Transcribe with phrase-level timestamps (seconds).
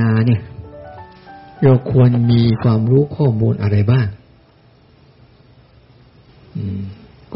[0.00, 0.40] นาเนี่ย
[1.62, 4.06] เราควรมีความรู้ข้อมูลอะไรบ้าง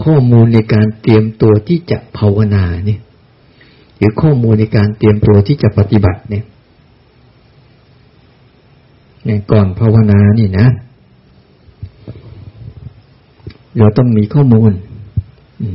[0.02, 3.00] ข้อมูลในการเตรียมตัวที่จะภาวนาเนี่ย
[3.98, 6.44] หรือข้อมูลในการเตรียมตัวที่จะปฏิบัติเนี่ย
[9.24, 10.66] อย่างก่อนภาวนานี่นะ
[13.78, 14.70] เราต้องมีข้อมูล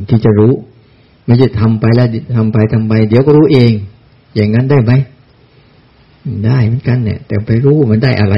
[0.09, 0.53] ที่จะรู้
[1.25, 3.71] ไม่ใช่ทำไปแล้วทำไปทำไป เดี๋ยวก็รู้เอง
[4.35, 4.91] อย่างนั้นได้ไหม
[6.45, 8.35] ได้เหมือนกันเนี่ย แต่ไปรู้มันได้อะไร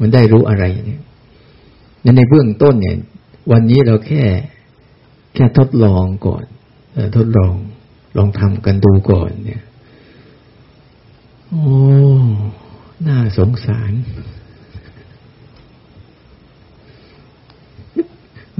[0.00, 1.00] มันได้รู้อะไรเนี่ย
[2.16, 2.96] ในเบื้องต้นเนี่ย
[3.50, 4.24] วันนี้เราแค่
[5.34, 6.44] แค่ทดลองก่อน
[7.16, 7.54] ทดลอง
[8.16, 9.62] ลองทำกันดูก่อน เนี่ย
[11.48, 11.64] โอ้
[13.06, 13.92] น่าสงสาร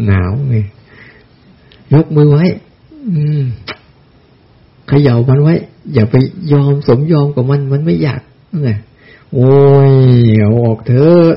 [0.07, 0.57] หนาวไง
[1.93, 2.45] ยกมือไว้
[3.09, 3.43] อืม
[4.95, 5.55] ขย่ามันไว้
[5.95, 6.15] อย่าไป
[6.53, 8.23] ยอมสมยอมกับมันมันไม่อยาก
[8.65, 8.71] ไง
[9.35, 9.53] โอ้
[9.91, 9.93] ย
[10.41, 11.31] เอาออกเถอะ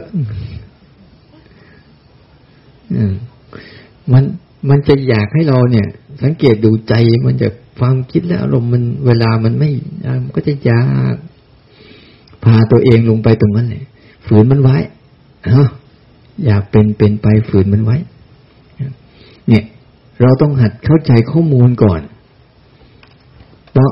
[4.12, 4.24] มัน
[4.70, 5.88] มันจะอยากให้เราเนี่ย
[6.24, 6.94] สังเกตดูใจ
[7.26, 7.48] มันจะ
[7.80, 9.70] ความคิดและอารมณ์มันเวลามันไม่
[10.24, 11.16] มันก็จะอยาก
[12.44, 13.84] พาตัวเองลงไปตรงนั้นเลย
[14.28, 14.78] ฝืนมันไว้
[15.54, 15.70] ฮะ
[16.46, 17.98] อยากเป็นเป็นไปฝืนมันไว้
[19.48, 19.64] เนี่ย
[20.22, 22.02] เราต้องหัดเข้าใจข้อมูลก่อน
[23.76, 23.92] เพราะ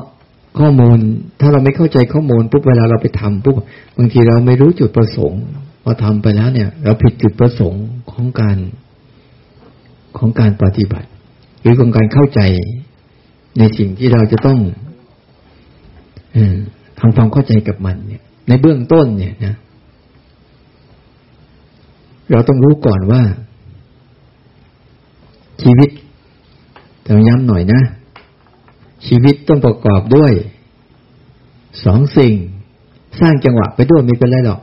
[0.59, 0.99] ข้อมูล
[1.39, 3.55] ถ้าเราไม่เข้าใจข้อมูลปุ๊บเวลาเราไปทำปุ๊บ
[3.97, 5.43] บางทีเราไม่รู้จุดประสงค์
[5.83, 8.57] พอทำไปแล้วเนี่ย เราผิดจุดประสงค์ของการ
[10.17, 11.07] ของการปฏิบัติ
[11.61, 12.41] หรือของการเข้าใจ
[13.59, 14.59] ในสิ่งที่เราจะต้อง
[16.99, 19.55] ทำความเข้าใจกับมัน เนี่ย ในเบื้องต้นเนี่ยนะ
[22.31, 23.21] เราต้องรู้ก่อนว่า
[25.61, 25.89] ชีวิต
[27.05, 27.81] ต้องย้ำหน่อยนะ
[29.07, 30.33] ชีวิตต้องประกอบด้วย
[31.85, 32.33] สองสิ่ง
[33.19, 34.59] สร้างจังหวะไปด้วยไม่เป็นไรหรอก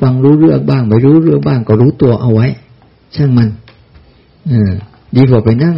[0.00, 2.46] ฟังรู้เรื่องบ้าง ไม่รู้เรื่องบ้างก็รู้ตัวเอาไว้
[3.14, 3.48] ช่างมัน
[4.50, 4.52] อ
[5.16, 5.76] ดีกว่าไปนั่ง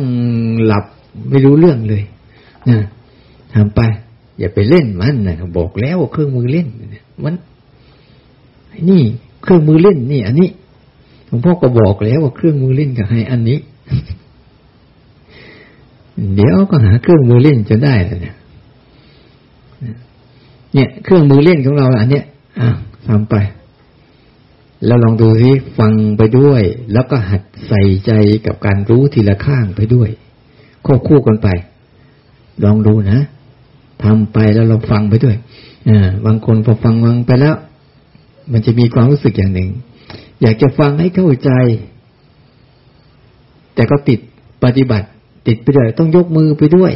[0.67, 0.85] หลับ
[1.31, 2.03] ไม่รู้เรื่องเลย
[2.69, 2.79] นะ
[3.55, 3.81] ทำไป
[4.39, 6.67] อย่าไปเล่นมันนะบอกแล้วเครื่องมือเล่น
[7.25, 7.35] มัน
[8.89, 9.03] นี่
[9.43, 10.49] เครื่องมือเล่นนี่ อันนี้
[11.27, 13.59] หลวงพ่อก็บอกแล้วว่าเครื่องมือเล่นกับให้อันนี้
[16.35, 18.37] เดี๋ยวก็หาเครื่องมือเล่นจนได้แล้วเนี่ย
[20.75, 22.25] เนี่ย เครื่องมือเล่นของเราอันเนี้ย
[22.61, 22.69] อะ
[23.09, 23.35] ทำไป
[24.87, 28.13] แล้วลองดูสิฟังไปด้วย แล้วก็หัดใส่ใจ
[28.47, 30.09] กับการรู้ทีละข้างไปด้วย
[30.87, 31.49] ควบคู่กันไป
[32.65, 33.21] ลองดูนะ
[34.05, 35.37] ทำไปแล้วเราฟังไปด้วย
[35.89, 37.55] อ่าบางคนพอฟังฟังไปแล้ว
[38.53, 39.71] มันจะมีความรู้สึกอย่างหนึ่ง
[40.41, 41.51] อยากจะฟังให้เข้าใจ
[43.75, 44.21] แต่ก็ติด
[44.65, 45.09] ปฏิบัติ
[45.47, 46.93] ติดไปด้วยต้องยกมือไปด้วย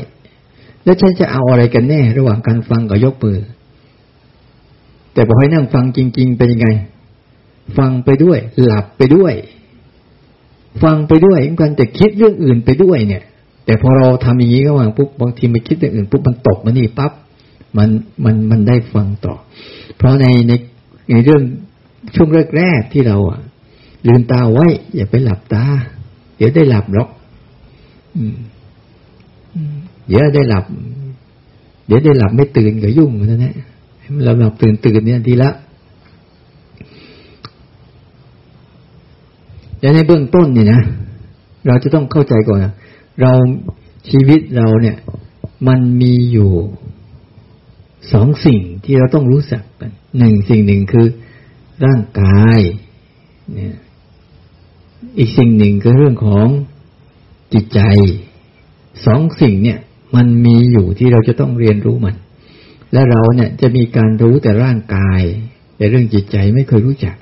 [0.84, 3.38] แล้วฉันจะเอาอะไรกันแน่ ระหว่างการฟังกับยกมือ
[5.14, 6.68] แต่พอให้นั่งฟังจริง ๆ เป็นยังไง
[7.78, 9.34] ฟังไปด้วย หลับไปด้วย
[10.82, 13.22] ฟังไปด้วยเหมือนกันแต่คิดเรื่องอื่นไปด้วยเนี่ย
[13.64, 17.12] แต่พอเราทำอย่างนี้ก็ว่างปุ๊บบางทีมันคิดเรื่องอื่นปุ๊บมันตกมานี่ปั๊บ
[17.76, 17.88] มัน
[18.24, 19.34] มันมันได้ฟังต่อ
[19.96, 20.52] เพราะในใน
[21.10, 21.42] ในเรื่อง
[22.14, 23.40] ช่วงแรกๆที่เราอะ
[24.08, 25.64] ลืมตาไว้ อย่าไปหลับตา
[26.36, 27.08] เดี๋ยวได้หลับหรอก
[30.08, 30.64] เดี๋ยวได้หลับ
[31.86, 33.54] เดี๋ยวได้หลับไม่ตื่นก็ยุ่งนะเนี่ย
[34.24, 35.50] เราหลับตื่นตื่นเนี่ยดีละ
[39.78, 40.80] แต่ในเบื้องต้นเนี่ยนะ
[41.66, 42.72] เราจะต้องเข้าใจก่อนนะ
[43.20, 43.32] เรา
[44.10, 44.96] ชีวิตเราเนี่ย
[45.68, 46.50] มันมีอยู่
[48.12, 51.06] สองสิ่งที่เราต้องรู้สักกันหนึ่งสิ่งหนึ่งคือ
[51.84, 52.60] ร่างกาย
[53.54, 53.76] เนี่ย
[55.18, 56.46] อีกสิ่งหนึ่งคือเรื่องของ
[57.54, 57.80] จิตใจ
[59.06, 59.78] สองสิ่งเนี่ย
[60.16, 62.16] มันมีอยู่ที่เราจะต้องเรียนรู้มัน
[62.92, 65.22] และเราเนี่ยจะมีการรู้แต่ร่างกาย
[65.76, 67.16] แต่เรื่องจิตใจไม่เคยรู้จัก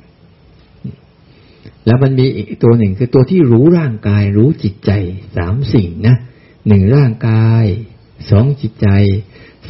[1.87, 4.91] แล้วมันมีอีกตัวหนึ่งคือตัวที่รู้ร่างกายรู้จิตใจ
[5.37, 6.17] สามสิ่งนะ
[6.69, 7.65] หนึ่งร่างกาย
[8.31, 8.89] สองจิตใจ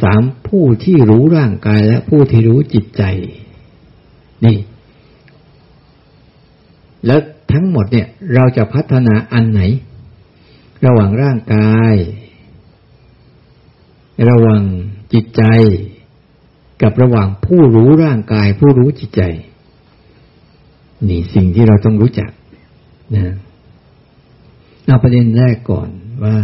[0.02, 3.02] สามผู้ที่รู้ร่างกายและผู้ที่รู้จิตใจ
[4.44, 4.58] นี่
[7.06, 7.20] แล้ว
[7.52, 9.62] ทั้งหมดเนี่ย เราจะพัฒนาอันไหน
[10.86, 11.94] ระหว่างร่างกาย
[14.30, 14.62] ระหว่าง
[15.12, 15.42] จิตใจ
[16.82, 19.22] กับระหว่างผู้รู้ร่างกาย ผู้รู้จิตใจ
[21.08, 22.30] นี่สิ่งที่เราต้องรู้จัก
[23.14, 23.34] นะ
[24.86, 25.88] เอาประเด็นแรกก่อน
[26.24, 26.36] ว่า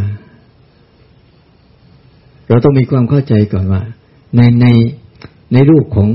[2.48, 3.82] เราต้องมีความเข้าใจก่อนว่า
[4.36, 4.66] ในใน
[5.52, 6.08] ในรูปของ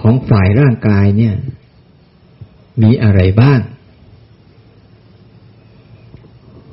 [0.00, 1.34] ของฝ่ายร่างกายเนี่ย
[2.82, 3.60] มีอะไรบ้าง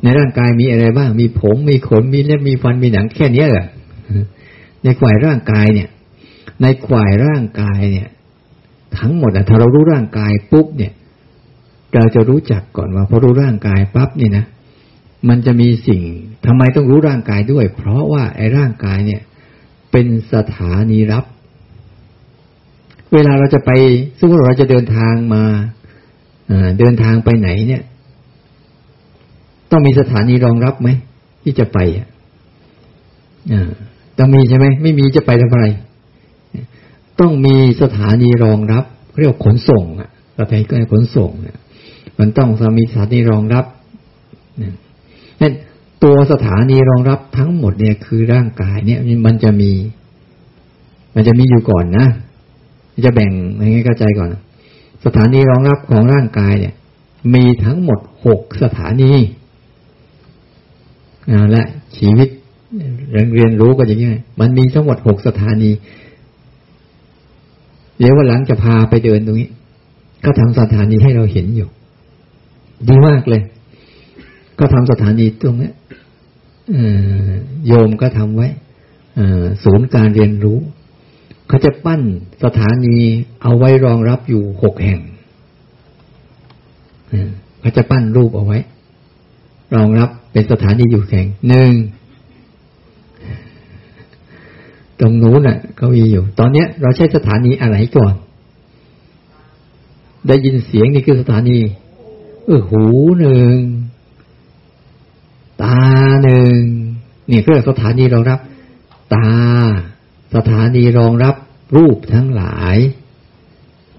[0.06, 3.68] ในร่างกายมีอะไรบ้าง มีผมมีขนมีเล็บมีฟันมีหนังแค่นี้แหละ
[4.84, 5.90] ในฝ่ายร่างกายเนี่ย
[6.62, 8.08] ในฝ่ายร่างกายเนี่ย
[8.98, 10.94] ทั้งหมดอะถ้าเรารู้ร่างกายปุ๊บเนี่ย
[11.96, 14.46] เราจะรู้จักก่อนว่าพอรู้ร่างกายปั๊บเนี่ยนะ
[15.30, 16.02] มันจะมีสิ่ง
[16.46, 19.22] ทำไมต้องรู้ร่างกายด้วย เพราะว่าไอ้ร่างกายเนี่ย
[19.92, 21.26] เป็นสถานีรับ
[23.14, 23.72] เวลาเราจะไป
[24.18, 25.44] สมมติเราจะเดินทางมา
[26.80, 27.84] เดินทางไปไหนเนี่ย
[29.76, 30.90] ต้องมีสถานีรองรับไหม
[31.44, 32.08] ที่จะไปอะ
[34.18, 35.66] ต้องมีใช่ไหมไม่มีจะไปทำอะไร
[37.20, 38.84] ต้องมีสถานีรองรับ
[39.18, 41.58] เรียกขนส่งอะประเภทก็ขนส่งเนี่ย
[42.20, 43.66] มันต้องมีสถานีรองรับ
[45.42, 45.54] นั่น
[46.04, 49.72] ตัวสถานีรองรับทั้งหมดเนี่ยคือร่างกายเนี่ยมันจะมี
[51.16, 52.08] มันจะมีอยู่ก่อนนะ
[53.06, 53.32] จะแบ่ง
[53.62, 54.30] ยังไงเข้าใจก่อน
[55.06, 56.74] สถานีรองรับของร่างกายเนี่ย
[57.34, 59.12] มีทั้งหมดหกสถานี
[61.52, 61.64] และ
[61.98, 62.30] ชีวิต
[63.36, 65.72] เรียนรู้ก็อย่างนี้มันมีทั้งหมดหกสถานี
[68.00, 69.50] เดี๋ยววันหลังจะพาไปเดินตรงนี้
[70.26, 71.70] ก็ทำสถานีให้เราเห็นอยู่
[72.88, 73.42] ดีมากเลย
[74.60, 75.72] ก็ทำสถานีตรงนี้
[77.68, 78.48] โยมก็ทำไว้
[79.64, 80.60] ศูนย์การเรียนรู้
[81.48, 82.02] เขาจะปั้น
[82.44, 82.98] สถานี
[83.44, 85.02] เอาไว้รองรับอยู่หกแห่ง
[87.60, 88.58] เขาจะปั้นรูปเอาไว้
[89.76, 91.72] รองรับ เป็นสถานีอยู่แห่งหนึ่ง
[95.00, 98.14] ตรงนู้นน่ะเขามีอยู่ ตอนเนี้ย เราใช้สถานีอะไรก่อน
[100.28, 101.58] ได้ยินเสียงนี่คือสถานี
[102.46, 102.84] เออหู
[103.20, 103.56] หนึ่ง
[105.64, 105.80] ตา
[106.24, 106.58] หนึ่ง
[107.32, 108.40] นี่คือสถานีรองรับ
[109.16, 109.30] ตา
[110.36, 111.36] สถานีรองรับ
[111.76, 112.78] รูปทั้งหลาย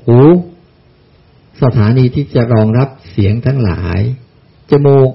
[0.06, 0.18] หู
[1.62, 4.00] สถานีที่จะรองรับเสียงทั้งหลาย
[4.70, 5.10] จมูก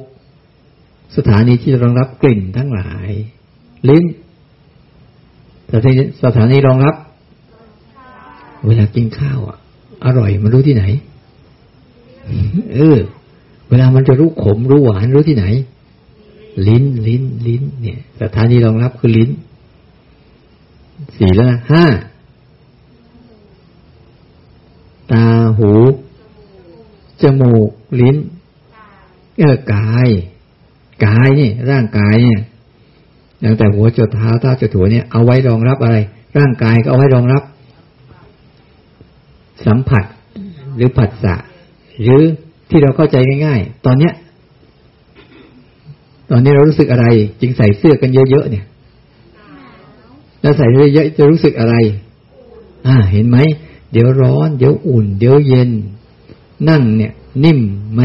[1.15, 3.09] สถานีที่รองรับกลิ่นทั้งหลาย
[3.89, 4.03] ลิ้น
[5.71, 6.95] สถานีสถานีรองรับ
[8.65, 9.57] เวลากินข้าวอะ
[10.05, 10.83] อร่อยมันรู้ที่ไหน
[12.73, 12.97] เออ
[13.69, 15.45] เวลามันจะรู้ขมรู้หวานรู้ที่ไหน
[16.67, 19.29] ลิ้นลิ้นลิ้น เนี่ย สถานีรองรับคือลิ้น
[21.17, 21.85] สี่แล้วนะห้า
[25.11, 25.25] ตา
[25.57, 25.71] หู
[27.21, 27.69] จมูก
[28.01, 28.15] ลิ้น
[29.37, 30.09] เออกาย
[31.05, 32.41] กายนี่ ร่างกายเนี่ย
[33.43, 35.97] ตั้งแต่หัวจดเท้าเท้าจดหัวเนี่ยเอาไว้รองรับอะไร
[36.37, 37.43] ร่างกายก็เอาไว้รองรับ
[39.65, 40.03] สัมผัส
[40.75, 41.35] หรือผัสสะ
[42.01, 42.21] หรือ
[42.69, 44.13] ที่เราเข้าใจง่าย ๆ ตอนเนี้ย
[46.31, 47.05] ตอนนี้เรารู้สึกอะไร
[47.41, 48.65] จึงใส่เสื้อกันเยอะๆเนี่ย
[50.41, 51.75] แล้วใส่เยอะๆจะรู้สึกอะไร
[52.87, 53.37] อ่า เห็นไหม
[53.91, 55.69] เดี๋ยวร้อน เดี๋ยวอุ่น เดี๋ยวเย็น
[56.69, 57.13] นั่งเนี่ย
[57.43, 57.59] นิ่ม
[57.93, 58.01] ไหม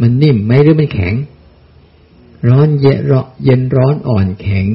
[0.00, 1.14] มันนิ่มไหมหรือมันแข็ง
[2.48, 2.98] ร้อนเย็น
[3.44, 4.66] เย็นร้อนอ่อนแข็ง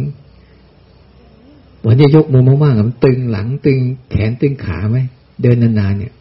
[1.86, 3.80] วันนี้ยกมือมากๆมันตึงหลังตึง
[4.10, 4.98] แขนตึงขาไหม
[5.42, 6.12] เดินนานๆเนี่ย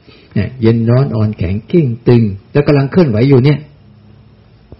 [0.62, 2.23] เย็นร้อนอ่อนแข็งกิ้งตึง
[2.53, 3.59] แล้วกำลังเคลื่อนไหวอยู่เนี่ย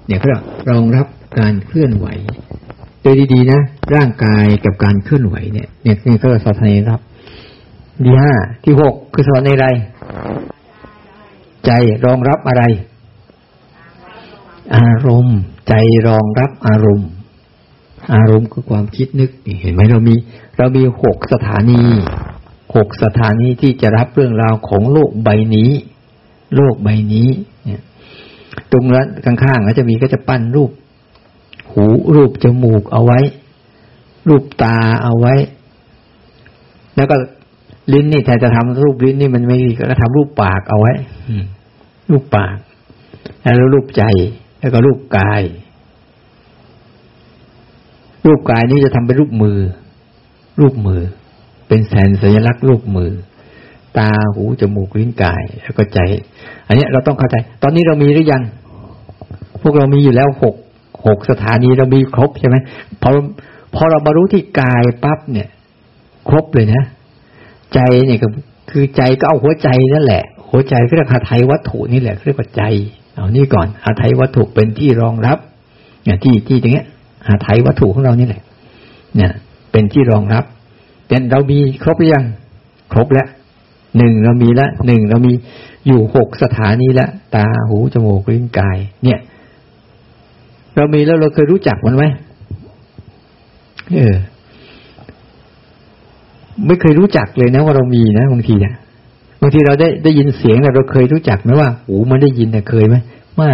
[0.07, 0.29] เนี่ยเขา
[0.71, 1.07] รองรับ
[1.39, 2.07] การเคลื่อนไหว
[3.03, 3.61] โดยดีๆนะ
[3.95, 7.01] ร่างกายกับการเคลื่อนไหวเนี่ย เนี่ยนี่ก็สอนในรับ
[8.05, 8.35] ดีห้า
[8.65, 9.67] ที่หกคือสอนในอะไร
[11.67, 11.71] ใจ
[12.05, 12.63] รองรับอะไร
[14.77, 15.39] อารมณ์
[15.69, 15.75] ใจ
[16.07, 17.11] รองรับอารมณ์
[18.15, 20.15] อารมณ์คือความคิดนึกเห็นไหมเรามี
[20.59, 21.81] เรามีหกสถานี
[22.75, 25.71] หกสถานีที่จะรับเรื่องราวของโลกใบนี้
[26.57, 27.29] โลกใบนี้
[27.65, 27.83] เนี่ย
[28.73, 30.71] ตรงนั้นข้างๆก็จะมีก็จะปั้นรูป
[31.73, 33.21] หูรูปจมูกเอาไว้
[34.29, 35.35] รูปตาเอาไว้
[36.97, 37.17] แล้วก็
[37.93, 39.57] ลิ้นนี่แต่จะทำรูปลิ้นนี่มันไม่
[39.91, 40.93] ก็ทำรูปปากเอาไว้
[42.11, 42.57] รูปปาก
[43.43, 44.05] แล้วรูปใจ
[44.63, 45.43] แล้วก็รูปกาย
[48.27, 49.59] รูปกายนี้จะทำเป็นรูปมือ
[50.61, 51.03] รูปมือ
[51.69, 53.11] เป็นแสนสัญลักษณ์รูปมือ
[53.99, 55.99] ตาหูจมูกลิ้นกาย แล้วก็ใจ
[56.67, 58.43] อันนี้เราต้องเข้าใจ ตอนนี้เรามีหรือยัง
[59.63, 60.55] พวกเรามีอยู่แล้วหก
[61.07, 62.57] หกสถานีเรามีครบใช่ไหม
[63.03, 63.11] พอ
[63.75, 65.49] พอเราบรรลุที่กายปั๊บเนี่ย
[66.29, 66.83] ครบเลยนะ
[67.75, 68.29] ใจเนี่ยก็
[68.71, 72.63] คือใจก็เอาหัวใจนั่นแหละ หัวใจเรียกหาไทยวัตถุนี่แหละเรียกว่าใจ
[73.23, 75.39] เอานี่ก่อนอาศัยวัตถุเป็นที่รองรับ
[76.05, 76.87] เนี่ยที่ที่ตรงเนี้ย
[77.29, 78.43] อาศัยวัตถุของเรานี่แหละ
[79.17, 79.33] เนี่ย
[79.73, 80.45] เป็นที่รองรับ
[81.07, 82.25] แต่เรามีครบหรือยัง
[82.93, 83.29] ครบแล้ว
[83.97, 85.33] หนึ่งเรามีละหนึ่งเรามี
[85.87, 89.19] อยู่หกสถานีละตาหูจมูกลิ้นกาย เนี่ย
[90.77, 92.05] เรามีแล้วเราเคยรู้จักมันไหม
[93.95, 94.17] เออ
[96.67, 98.75] ไม่เคยรู้จักเลยนะว่าเรามีนะบางทีเนี่ย
[99.45, 102.97] บางทีเราได้ได้ยินเสียงเราเคยรู้จักไหมว่าหูมันได้ยินเนี่ยเคยไหม
[103.37, 103.51] ไม่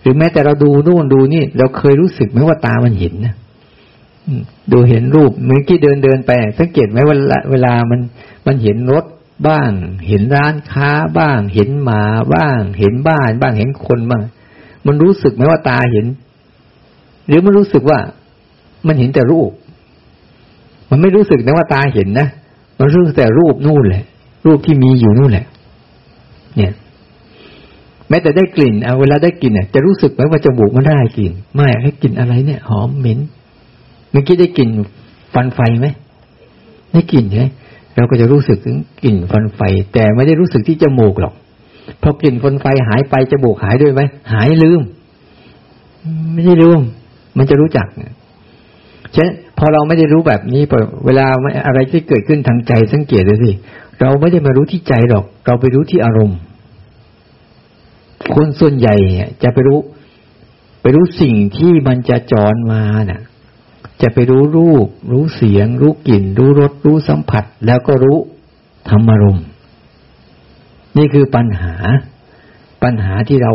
[0.00, 3.34] หรือแม้แต่เราดูนู่นดูนี่ เราเคยรู้สึกไหมว่าตามันเห็นนะ
[4.72, 8.00] ดูเห็นรูปเมื่อกี้เดินเดินไป สังเกตไหมเวลาเวลามัน
[8.46, 9.04] มันเห็นรถ
[9.48, 9.70] บ้าง
[10.08, 12.02] เห็นร้านค้าบ้าง เห็นหมา
[12.34, 14.22] บ้าง เห็นบ้านบ้างเห็นคนบ้าง
[14.86, 16.06] มันรู้สึกไหมว่าตาเห็น
[17.26, 17.98] หรือมันรู้สึกว่า
[18.86, 19.50] มันเห็นแต่รูป
[20.90, 22.28] มันไม่รู้สึกนะว่าตาเห็นนะ
[22.78, 24.04] มันรู้สึกแต่รูปนู่นแหละ
[24.46, 25.46] รูปที่มีอยู่นู่นแหละ
[26.56, 26.72] เนี่ย
[28.08, 33.18] แม้แต่ได้กลิ่นเอาเวลาได้กลิ่นเนี่ยจะรู้สึกไหมว่าจมูกมันได้กลิ่นไม่ให้กลิ่นอะไรเนี่ย หอมเหม็น
[34.10, 34.70] เมื่อกี้ได้กลิ่น
[35.34, 35.86] ฟันไฟไหม
[36.92, 37.46] ได้กลิ่นใช่ไหม
[37.96, 39.60] เราก็จะรู้สึกถึงกลิ่นฟันไฟ
[39.92, 41.34] แต่ไม่ได้รู้สึกที่จมูกหรอก
[42.02, 44.00] พอกลิ่นฟันไฟหายไปจมูกหายด้วยไหม
[44.32, 44.80] หายลืม
[46.32, 46.80] ไม่ได้ลืม
[47.36, 47.86] มันจะรู้จัก
[49.14, 51.26] ฉะนั้นพอเราไม่ได้รู้แบบนี้พอเวลา
[51.66, 53.52] อะไรที่เกิดขึ้นทางใจสังเกตดูสิ
[54.00, 56.38] เราไม่ได้มารู้ที่ใจหรอก เราไปรู้ที่อารมณ์
[58.34, 58.94] คนส่วนใหญ่
[59.42, 59.80] จะไปรู้
[60.82, 63.22] ไปรู้สิ่งที่มันจะจรมาน่ะ
[64.02, 68.18] จะไปรู้รูป รู้เสียง รู้กลิ่น รู้รส รู้สัมผัส แล้วก็รู้
[68.88, 69.44] ธรรมารมณ์
[70.96, 71.74] นี่คือปัญหา
[72.82, 73.52] ปัญหาที่เรา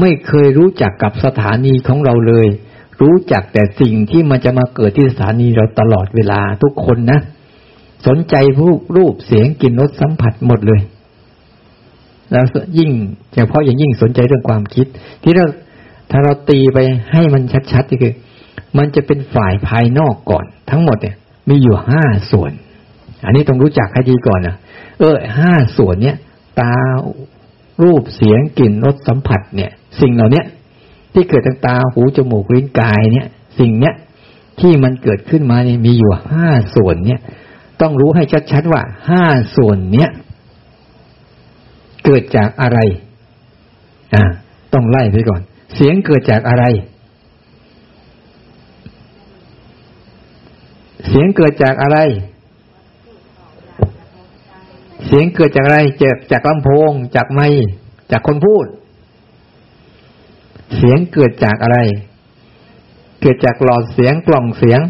[0.00, 2.48] ไม่เคยรู้จักกับสถานีของเราเลย
[3.00, 7.20] รู้จักแต่สิ่งที่มันจะมาเกิดที่สถานีเราตลอดเวลาทุกคนนะ
[8.06, 10.80] สนใจรูปรูปเสียงกลิ่นรสสัมผัสหมดเลย
[12.32, 12.44] แล้ว
[12.78, 12.90] ยิ่ง
[13.34, 14.86] เฉพาะอย่างยิ่งสนใจเรื่องความคิด
[15.22, 15.46] ที่เรา
[16.10, 16.78] ถ้าเราตีไป
[17.12, 18.14] ให้มันชัดๆก็คือ
[18.78, 21.16] มันจะเป็นฝ่ายภายนอกก่อน ทั้งหมดเนี่ย
[21.48, 22.52] มีอยู่ห้าส่วน
[23.24, 24.56] อันนี้ต้องรู้จักให้ดีก่อนนะ
[24.98, 26.16] เออห้าส่วนเนี้ย
[26.60, 26.74] ตา
[27.82, 30.42] รูปเสียงกลิ่นรสสัมผัสเนี่ย สิ่งเหล่านี้
[31.12, 33.28] ที่เกิดทางตาหูจมูกลิ้นกายเนี่ย
[33.58, 33.94] สิ่งเนี้ย
[34.60, 37.20] ที่มันเกิดขึ้นมาเนี่ยมีอยู่ห้าส่วนเนี่ย
[37.80, 39.24] ต้องรู้ให้ชัดๆว่าห้า
[39.56, 40.10] ส่วนเนี้ย
[42.04, 42.78] เกิดจากอะไร
[44.14, 44.22] อ่า
[44.72, 45.40] ต้องไล่ไปก่อน
[45.74, 46.64] เสียงเกิดจากอะไร
[51.08, 51.98] เสียงเกิดจากอะไร
[55.06, 57.48] เสียงเกิดจากอะไรจากจากลำโพง จากไม้
[58.10, 58.66] จากคนพูด
[60.76, 61.78] เสียงเกิดจากอะไร
[63.20, 64.80] เกิดจากหลอดเสียงกล่องเสียง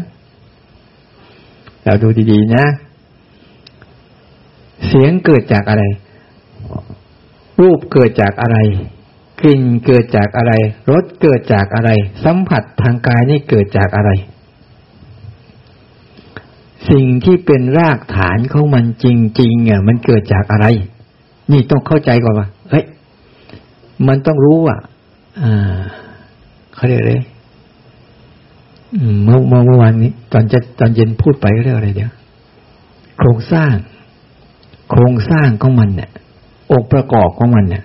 [1.89, 2.65] เราดูดีๆนะ
[4.87, 5.83] เสียงเกิดจากอะไร
[7.61, 8.57] รูปเกิดจากอะไร
[9.41, 10.53] กลิ่นเกิดจากอะไร
[10.91, 11.89] รสเกิดจากอะไร
[12.23, 14.11] สัมผัสทางกายนี่เกิดจากอะไร
[16.89, 19.05] สิ่งที่เป็นรากฐานของมันจ
[19.41, 20.67] ริงๆอะมันเกิดจากอะไร
[21.51, 22.85] นี่ต้องเข้าใจก่อนว่าเฮ้ย
[24.07, 24.77] มันต้องรู้ว่า
[25.41, 25.77] อ่า
[26.75, 27.13] เขาเรียกอะไร
[29.23, 32.11] เมื่อเมื่อวานนี้ ตอนจะตอนเย็นพูดไปเรียกอะไรเดี๋ยว
[33.17, 33.73] โครงสร้าง
[34.89, 36.09] โครงสร้างของมันเนี่ย
[36.71, 37.83] องค์ประกอบของมันเนี่ย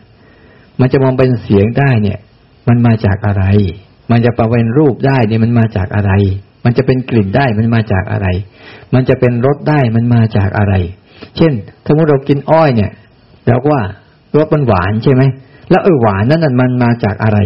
[0.80, 2.18] มันจะมองเป็นเสียงได้เนี่ย
[2.68, 3.44] มันมาจากอะไร
[4.10, 6.12] มันจะประเป็นรูปได้เนี่ยมันมาจากอะไร
[6.64, 8.28] มันจะเป็นกลิ่นได้มันมาจากอะไร
[8.94, 10.74] มันจะเป็นรสได้มันมาจากอะไร
[11.36, 11.52] เช่น
[11.84, 12.90] ถ้าเรากินอ้อยเนี่ย
[13.48, 13.82] เราก็ว่า
[14.36, 15.22] รสมันหวานใช่ไหม
[15.70, 17.38] แล้วไอ้หวานนั้นมันมาจากอะไร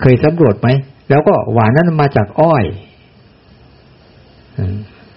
[0.00, 0.68] เคยสำรวจไหม
[1.12, 2.64] แล้วก็หวานนั้นมาจากอ้อย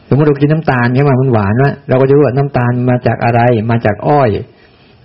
[0.08, 4.30] สมมติเรากินน้ำตาลใช่ไหมมันหวานวะเราก็จะรู้ว่าน้ำตาลมาจากอะไร มาจากอ้อย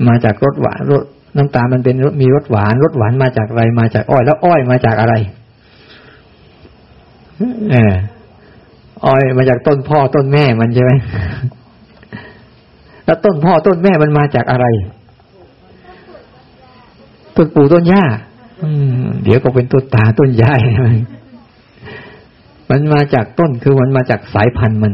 [0.08, 1.02] มาจากรสหวานรส
[1.36, 5.14] น้ำตาลมันเป็นมีรสหวานรสหวานมาจากอะไร มาจากอ้อย แล้วอ้อยมาจากอะไร
[7.72, 7.94] เออ
[9.06, 10.92] อ้อยมาจากต้นพ่อต้นแม่มันใช่ไหม
[13.04, 14.66] แล้วต้นพ่อต้นแม่มันมาจากอะไร
[17.36, 18.04] ต้นปู่ต้นหญ้า
[19.22, 20.60] เดี๋ยวก็เป็นต้นตาต้นยาย
[22.70, 24.92] มันมาจากต้นคือมันมาจากสายพันธุ์มัน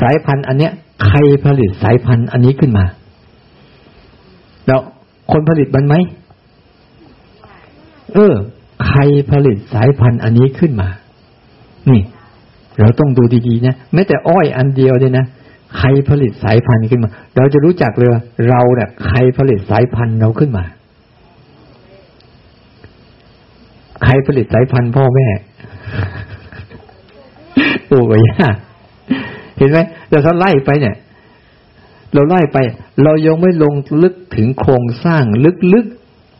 [0.00, 0.72] สายพันธุ์อันเนี้ย
[1.06, 2.84] ใครผลิตสายพันธุ์อันนี้ขึ้นมา
[4.66, 4.80] แล้ว
[5.32, 5.94] คนผลิตมันไหม
[8.14, 8.34] เออ
[8.88, 9.00] ใคร
[9.30, 10.88] ผลิตสายพันธุ์อันนี้ขึ้นมา
[11.90, 12.02] นี่
[12.80, 15.26] เราต้องดูดีๆนะแม้แต่อ้อยอันเดียวเนี่ยนะ
[15.78, 18.08] ใครผลิตสายพันธุ์ขึ้นมา เราจะรู้จักเลย
[18.48, 20.64] เราเนี่ยใครผลิตสายพันธุ์เราขึ้นมา
[24.02, 25.26] ใครผลิตสายพันธุ์พ่อแม่
[27.90, 28.48] ปู่กับย่า
[29.56, 29.78] เห็นไหม
[30.08, 30.96] เราถ้าไล่ไปเนี่ย
[32.14, 32.58] เราไล่ไป
[33.02, 35.24] เรายังไม่ลงลึกถึงโครงสร้าง
[35.74, 35.86] ลึก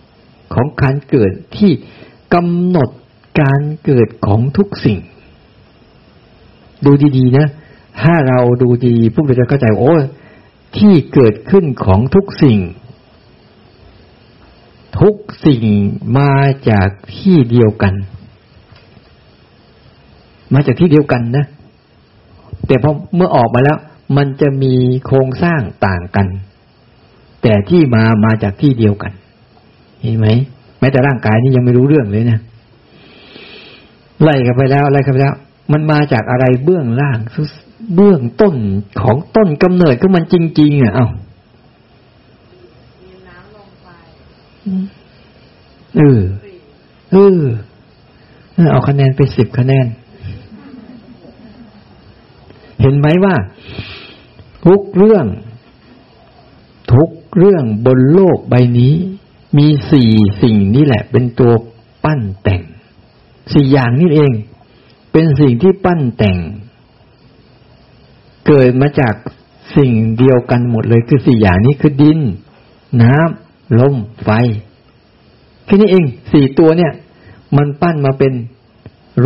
[0.00, 1.72] ๆของการเกิดที่
[2.34, 2.90] กำหนด
[3.40, 4.98] การเกิดของทุกสิ่ง
[6.84, 7.46] ดูดีๆนะ
[8.02, 9.94] ถ้าเราดูดีพวกเราจะเข้าใจโอ้
[10.78, 12.58] ที่เกิดขึ้นของทุกสิ่ง
[15.00, 15.14] ทุก
[15.46, 15.64] สิ่ง
[16.18, 16.32] มา
[16.70, 17.94] จากที่เดียวกัน
[20.54, 21.46] มาจากที่เดียวกันนะ
[22.66, 23.78] แต่พอเมื่อออกมาแล้ว
[24.16, 24.74] มันจะมี
[25.06, 26.26] โครงสร้างต่างกัน
[27.42, 29.12] แต่ที่มามาจากที่เดียวกัน
[30.00, 30.26] เห็นไหม
[30.78, 32.38] แม้แต่ร่างกายนี่ยังไม่รู้เรื่องเลยนะ
[34.22, 35.34] ไล่กันไปแล้วไล่กันไปแล้ว
[35.72, 37.18] มันมาจากอะไรเบื้องล่าง
[37.94, 38.54] เบื้องต้น
[39.02, 41.08] ของต้นกำเนิดก็มันจริง ๆอะเอา้า
[45.96, 46.20] เออ
[47.12, 47.40] เออ
[48.70, 49.86] เอาคะแนนไปสิบคะแนน
[52.80, 53.34] เห็นไหมว่า
[54.66, 55.26] ทุกเรื่อง
[56.92, 58.94] ทุกเรื่องบนโลกใบนี้
[59.58, 60.10] มีสี่
[60.42, 61.52] สิ่งนี่แหละ เป็นตัว
[62.04, 62.62] ปั้นแต่ง
[63.52, 64.32] สี่อย่างนี้เอง
[65.12, 66.38] เป็นสิ่งที่ปั้นแต่ง
[68.46, 69.14] เกิดมาจาก
[69.76, 72.18] สิ่งเดียวกันหมดเลยคือสี่อย่างนี้คือดิน
[73.02, 74.30] น้ำ ลมไฟ
[75.64, 76.92] แค่นี้เองสี่ตัวเนี่ย
[77.56, 78.32] มันปั้นมาเป็น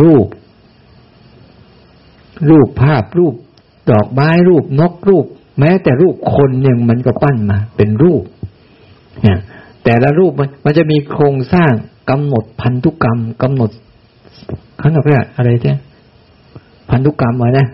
[0.01, 0.27] รูป
[2.49, 3.33] รูปภาพรูป
[3.91, 5.25] ดอกไม้รูปนกรูป
[5.59, 8.23] แม้แต่รูปคนเนี่ยมันก็ปั้นมา เป็นรูป
[9.23, 9.39] เนี่ย
[9.83, 11.71] แต่ละรูปมันมันจะมีโครงสร้าง
[12.09, 13.69] กำหนดพันธุกรรมกำหนด
[14.77, 15.79] เขาเรียกอะไรเนี่ย
[16.89, 17.67] พันธุกรรมอะไรนะ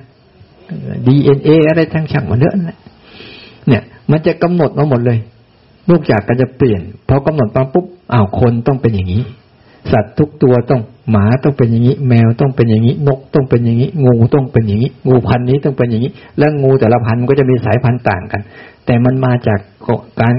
[1.08, 2.78] ดีเอ็นเออะไรทั้งช่างมันเยอะนะ
[3.68, 5.20] เนี่ย มันจะกำหนดมาหมดเลย
[5.90, 9.24] ลูกจากก็จะเปลี่ยนพอกำหนดมาปุ๊บอ้าวคนต้องเป็นอย่างนี้
[9.92, 18.42] สัตว์ทุกตัวต้องหมาต้องเป็นอย่างนี้ แมวต้องเป็นอย่างนี้ นกต้องเป็นอย่างนี้ งูต้องเป็นอย่างนี้ งูพันนี้ต้องเป็นอย่างนี้ แล้วงูแต่ละพันก็จะมีสายพันธุ์ต่างกัน
[18.86, 19.60] แต่มันมาจาก
[20.22, 20.36] การ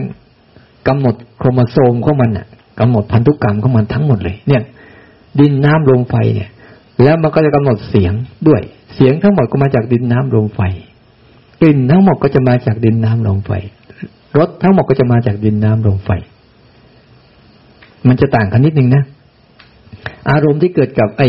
[0.88, 2.46] กำหนดโครโมโซมของมันอะ
[2.80, 4.62] กำหนดพันธุกรรมของมันทั้งหมดเลย เนี่ย
[5.40, 6.50] ดินน้ำลมไฟเนี่ย
[7.02, 8.12] แล้วมันก็จะกำหนดเสียง
[8.48, 8.60] ด้วย
[8.94, 10.60] เสียงทั้งหมดก็มาจากดินน้ำลมไฟ
[11.62, 13.50] กลิ่นทั้งหมดก็จะมาจากดินน้ำลมไฟ
[14.38, 16.10] รสทั้งหมดก็จะมาจากดินน้ำลมไฟ
[18.08, 19.02] มันจะต่างกันนิดนึงนะ
[20.30, 21.28] อารมณ์ที่เกิดกับไอ้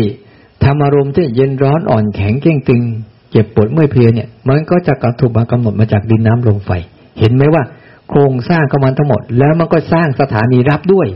[0.64, 2.82] ทำอารมณ์ที่เย็นร้อนอ่อนแข็งเก่งตึง
[3.30, 6.70] เจ็บปวดเมื่อยเพลียเนี่ย มันก็จะกระถูกมากำหนดมาจากดินน้ำลมไฟ
[7.18, 7.62] เห็นไหมว่า
[8.08, 11.06] โครงสร้างของมันทั้งหมด แล้วมันก็สร้างสถานีรับด้วย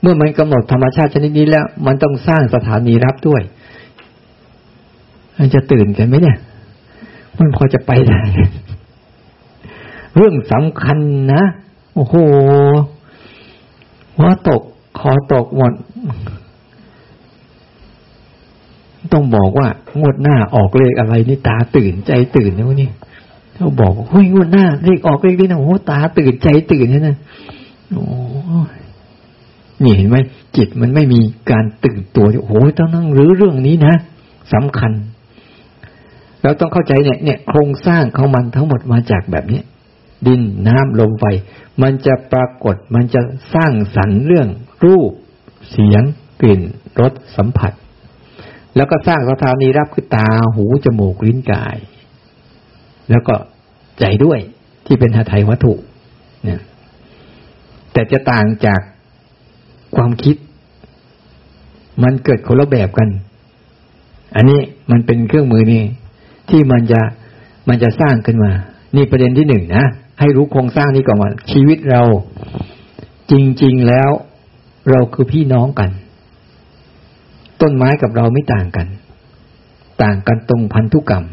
[0.00, 3.42] เมื่อมันกำหนดธรรมชาติชนิดนี้แล้ว มันต้องสร้างสถานีรับด้วย
[5.38, 6.36] มันจะตื่นกันไหมเนี่ย
[7.38, 8.20] มันพอจะไปได้
[10.16, 10.98] เรื่องสำคัญ
[11.32, 11.42] นะ
[11.94, 12.14] โอ้โห
[14.16, 14.62] หัวตก
[14.98, 15.72] คอตกหมด
[19.12, 19.68] ต้องบอกว่า
[20.00, 22.90] งวดหน้าออกเลขอะไรนี่ตาตื่นใจตื่นนะวะนี่
[23.54, 27.16] เขาบอกเฮ้ยงวดหน้าเลขออกเลขนี้นะโอ้ตาตื่นใจตื่นนะ
[27.90, 28.04] โอ้
[29.82, 30.16] นี่เห็นไหม
[30.56, 33.94] จิตมันไม่มีการตื่นตัวโอ้โหต้องนั่งรื้อเรื่องนี้นะ
[34.54, 34.92] สำคัญ
[36.42, 39.60] เราต้องเข้าใจเนี่ย เนี่ย โครงสร้างของมันทั้งหมดมาจากแบบนี้
[40.26, 41.24] ดินน้ำลมไฟ
[41.82, 43.20] มันจะปรากฏมันจะ
[43.54, 44.48] สร้างสรรค์เรื่อง
[44.84, 45.12] รูป
[45.70, 46.02] เสียง
[46.40, 46.62] กลิ่น
[47.00, 47.72] รสสัมผัส
[48.76, 51.76] แล้วก็สร้างสถานีรับคือตาหูจมูกลิ้นกาย
[53.10, 53.34] แล้วก็
[54.00, 54.38] ใจด้วย
[54.86, 55.74] ที่เป็นหาไทยวัตถุ
[56.44, 56.60] เนี่ย
[57.92, 58.80] แต่จะต่างจาก
[59.96, 60.36] ความคิด
[62.02, 63.08] มันเกิดคนละแบบกัน
[64.36, 64.60] อันนี้
[64.90, 65.82] มันเป็นเครื่องมือนี่
[66.50, 67.00] ที่มันจะ
[67.68, 68.52] มันจะสร้างขึ้นมา
[68.96, 69.84] นี่ประเด็นที่หนึ่งนะ
[70.20, 72.02] ให้รู้โครงสร้างนี้ก่อนว่าชีวิตเรา
[73.30, 74.10] จริง ๆ แล้ว
[74.90, 75.90] เราคือพี่น้องกัน
[77.60, 78.86] ต้นไม้กับเราไม่ต่างกัน
[80.02, 81.24] ต่างกันตรงพันธุกรรม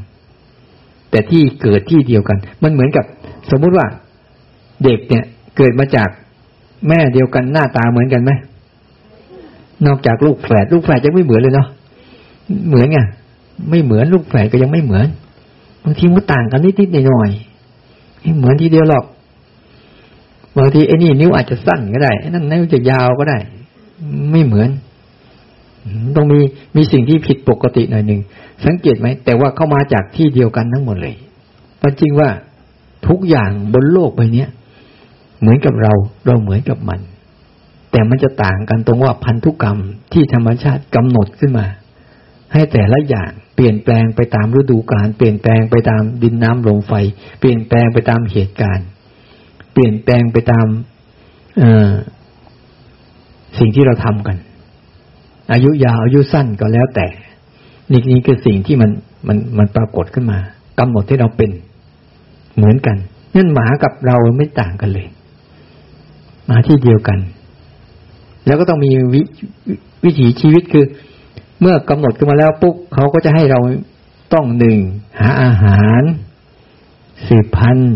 [1.11, 3.05] แต่ที่เกิดที่เดียวกัน มันเหมือนกับ
[3.51, 3.85] สมมุติว่า
[4.83, 5.23] เด็กเนี่ย
[5.57, 6.09] เกิดมาจาก
[6.87, 8.31] แม่เดียวกันหน้าตาเหมือนกันไหม
[9.85, 11.67] นอกจากลูกแฝดลูกแฝดยังไม่เหมือนเลยเนาะ
[12.67, 12.99] เหมือนไง
[13.69, 15.07] ไม่เหมือนลูกแฝดก็ยังไม่เหมือน
[15.83, 17.50] บางทีมันต่างกันนิดๆหน่อยๆ
[18.21, 19.05] ไม่เหมือนทีเดียวหรอก
[20.57, 23.37] บางทีไอ้นี่นิ้วอาจจะสั้นก็ได้ไอ้นั่นนิ้วจะยาวก็ได้
[24.31, 24.69] ไม่เหมือน
[26.15, 26.39] ต้องมี
[26.75, 28.21] มีสิ่งที่ผิดปกติหน่อยหนึ่ง
[28.65, 31.15] สังเกตไหมแต่ว่าเข้ามาจากที่เดียวกันทั้งหมดเลย
[31.77, 32.29] เพราะจริงว่า
[33.07, 34.45] ทุกอย่างบนโลกใบนี้
[35.39, 35.93] เหมือนกับเรา
[36.25, 36.99] เราเหมือนกับมัน
[37.91, 39.77] แต่มันจะต่างกันตรงว่าพันธุกรรม
[40.13, 41.65] ที่ธรรมชาติกำหนดขึ้นมา
[42.53, 46.93] ให้แต่ละอย่างเปลี่ยนแปลงไปตามฤดูกาลเปลี่ยนแปลงไปตามดินน้ำลมไฟ
[47.39, 48.87] เปลี่ยนแปลงไปตามเหตุการณ์
[49.73, 50.65] เปลี่ยนแปลงไปตาม
[53.59, 54.37] สิ่งที่เราทำกัน
[55.53, 57.07] อายุยาวอายุสั้นก็แล้วแต่
[57.91, 58.91] นี่นี่คือสิ่งที่มัน
[59.27, 60.39] มันมันปรากฏขึ้นมา
[60.79, 61.51] กำหนดที่เราเป็น
[62.55, 62.97] เหมือนกัน
[63.35, 65.07] นั่นหมากับเราไม่ต่างกันเลย
[66.49, 67.19] มาที่เดียวกัน
[68.45, 69.21] แล้วก็ต้องมีวิ
[70.03, 70.85] วิถีชีวิตคือ
[71.61, 73.59] เมื่อกำหนดขึ้นมาแล้วปุ๊บเขาก็จะให้เรา
[74.33, 74.77] ต้องหนึ่ง
[75.19, 76.01] หาอาหาร
[77.27, 77.93] สืบพันธุ์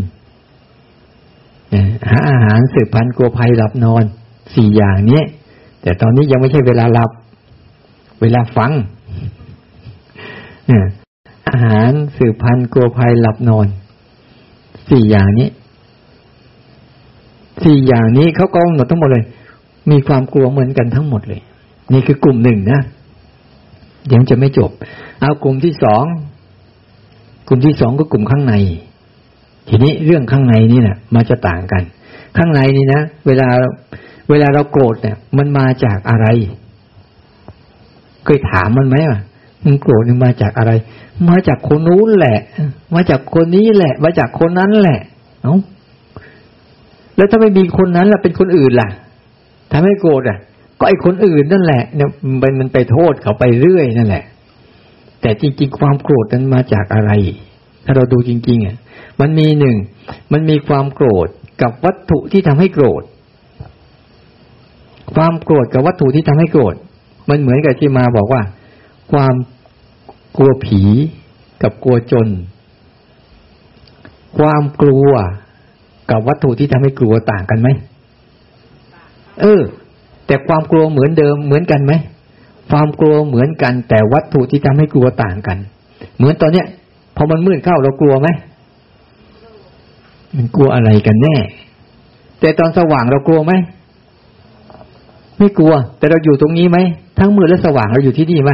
[2.09, 4.03] หาอาหารสืบพันธุ์กลัวภัยหลับนอน
[4.55, 5.21] สี่อย่างนี้
[5.81, 7.11] แต่ตอนนี้ยังไม่ใช่เวลาหลับ
[8.21, 8.71] เวลาฟัง
[11.49, 13.67] อาหารสืบพันธุ์กลัวภัยหลับนอน
[14.89, 15.49] สี่อย่างนี้
[17.63, 19.25] สี่อย่างนี้เขากำหนดทั้งหมดเลย
[19.91, 21.41] มีความกลัวเหมือนกันทั้งหมดเลย
[21.93, 22.81] นี่คือกลุ่มหนึ่งนะ
[24.13, 24.71] ยังจะไม่จบ
[25.21, 26.03] เอากลุ่มที่สอง
[27.47, 28.53] กลุ่มที่สองก็กลุ่มข้างใน
[29.69, 31.83] ทีนี้เรื่องข้างในนี่นะมันจะต่างกัน
[32.37, 33.49] ข้างในนี่นะเวลา
[34.29, 36.27] เวลาเราโกรธเนี่ยมันมาจากอะไร
[38.25, 39.21] เคยถามมันไหมว่า
[39.63, 40.71] มึงโกรธมันมาจากอะไร
[41.29, 42.39] มาจากคนนู้นแหละ
[42.95, 44.99] มาจากคนนี้แหละ มาจากคนนั้นแหละ
[45.43, 45.55] เอ้า
[47.15, 48.89] แล้วถ้าไม่มีคนนั้นล่ะเป็นคนอื่นล่ะ
[49.71, 50.37] ทำให้โกรธอะ
[50.79, 52.09] ก็ไอ้คนอื่นนั่นแหละเนี่ย
[52.41, 54.23] มันมันไปโทษเขาไปเรื่อยนั่นแหละ
[55.21, 57.11] แต่จริง ๆ ความโกรธนั้นมาจากอะไร
[57.85, 58.77] ถ้าเราดูจริงๆอะ
[59.21, 59.75] มันมีหนึ่ง
[60.33, 61.27] มันมีความโกรธ
[61.61, 63.03] กับวัตถุที่ทำให้โกรธ
[65.13, 66.75] ความโกรธกับวัตถุที่ทำให้โกรธ
[67.29, 68.41] มันเหมือนกับที่มาบอกว่า
[69.11, 69.35] ความ
[70.37, 70.81] กลัวผี
[71.63, 72.27] กับกลัวจน
[74.37, 75.09] ความกลัว
[76.11, 77.69] กับวัตถุที่ทำให้กลัวต่างกันไหม
[79.41, 79.61] เออ
[80.25, 81.93] แต่ความกลัวเหมือนเดิมเหมือนกันไหม
[82.69, 85.57] ความกลัวเหมือนกัน แต่วัตถุที่ทำให้กลัวต่างกัน
[86.17, 86.67] เหมือนตอนเนี้ย
[87.15, 88.27] พอมันมืดเข้าเรากลัวไหม
[90.35, 91.35] มันกลัวอะไรกันแน่
[92.39, 93.53] แต่ตอนสว่างเรากลัวไหม
[95.37, 96.77] ไม่กลัว แต่เราอยู่ตรงนี้ไหม
[97.19, 98.51] ทั้งมืดและสว่างเราอยู่ที่นี่ไหม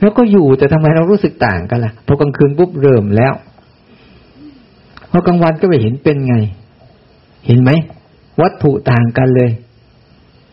[0.00, 3.32] แล้วก็อยู่แต่ทำไมเรารู้สึกต่างกันล่ะพอกลางคืนปุ๊บเริ่มแล้ว
[5.10, 6.34] พอกลางวันก็ไปเห็นเป็นไง
[7.46, 7.70] เห็นไหม
[8.40, 9.50] วัตถุต่างกันเลย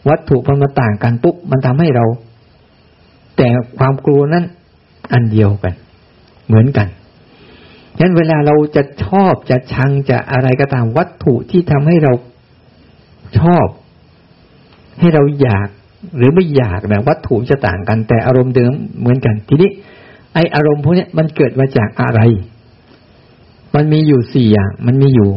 [0.08, 2.06] วัตถุพอมาต่างกันปุ๊บมันทำให้เรา
[3.38, 4.46] แต่ความกลัวนั้น
[5.14, 5.74] อันเดียวกัน
[6.48, 6.88] เหมือนกัน
[7.98, 12.14] ฉะนั้นเวลาเราจะชอบจะชังจะอะไรก็ตามวัตถุที่ทำให้เรา
[13.40, 13.68] ชอบ
[15.00, 15.68] ให้เราอยาก
[16.18, 19.70] หรือไม่อยากนะวัตถุจะต่างกัน แต่อารมณ์เดิมเหมือนกัน ทีนี้
[20.34, 22.22] ไออารมณ์พวกนี้มันเกิดมาจากอะไร
[23.76, 25.30] มันมีอยู่สี่อย่างมันมีอยู่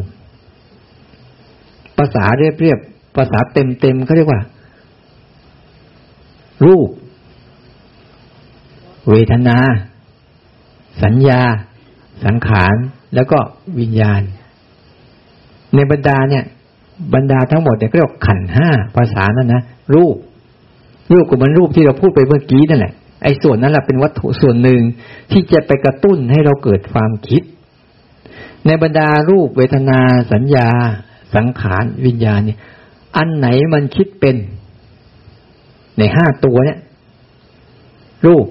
[1.98, 2.78] ภาษาเรียบเรียบ
[3.16, 4.40] ภาษาเต็มเต็มเขาเรียกว่า
[6.64, 6.88] รูป
[9.10, 9.58] เวทนา
[11.02, 11.40] สัญญา
[12.24, 12.74] สังขาร
[13.14, 13.38] แล้วก็
[13.80, 14.22] วิญญาณ
[15.74, 16.44] ในบรรดาเนี่ย
[17.14, 19.62] บรรดาทั้งหมดเนี่ยเรียกขันห้าภาษานั่นนะ
[19.94, 20.16] รูป
[21.12, 24.80] รูปก็มันรูปที่เราพูดไปเมื่อกี้นั่นแหละไอ้ส่วนนั้นแหละเป็นวัตถุส่วนหนึ่ง
[25.32, 27.42] ที่จะไปกระตุ้นให้เราเกิดความคิด
[28.66, 30.00] ในบรรดารูปเวทนา
[30.32, 30.68] สัญญา
[31.34, 32.58] สังขารวิญญาณเนี่ย
[33.16, 34.36] อันไหนมันคิดเป็น
[35.98, 36.78] ในห้าตัวเนี่ย
[38.26, 38.46] รูป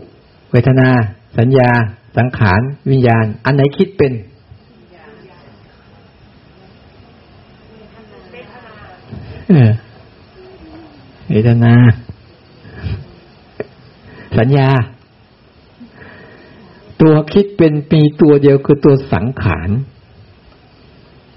[0.51, 0.89] เวทนา
[1.37, 1.69] สัญญา
[2.17, 4.13] สังขาร วิญญาณ อันไหนคิดเป็น
[11.29, 11.73] เวทนา
[14.37, 14.69] สัญญา
[17.01, 19.69] ตัวคิดเป็นปีตัวเดียวคือตัวสังขาร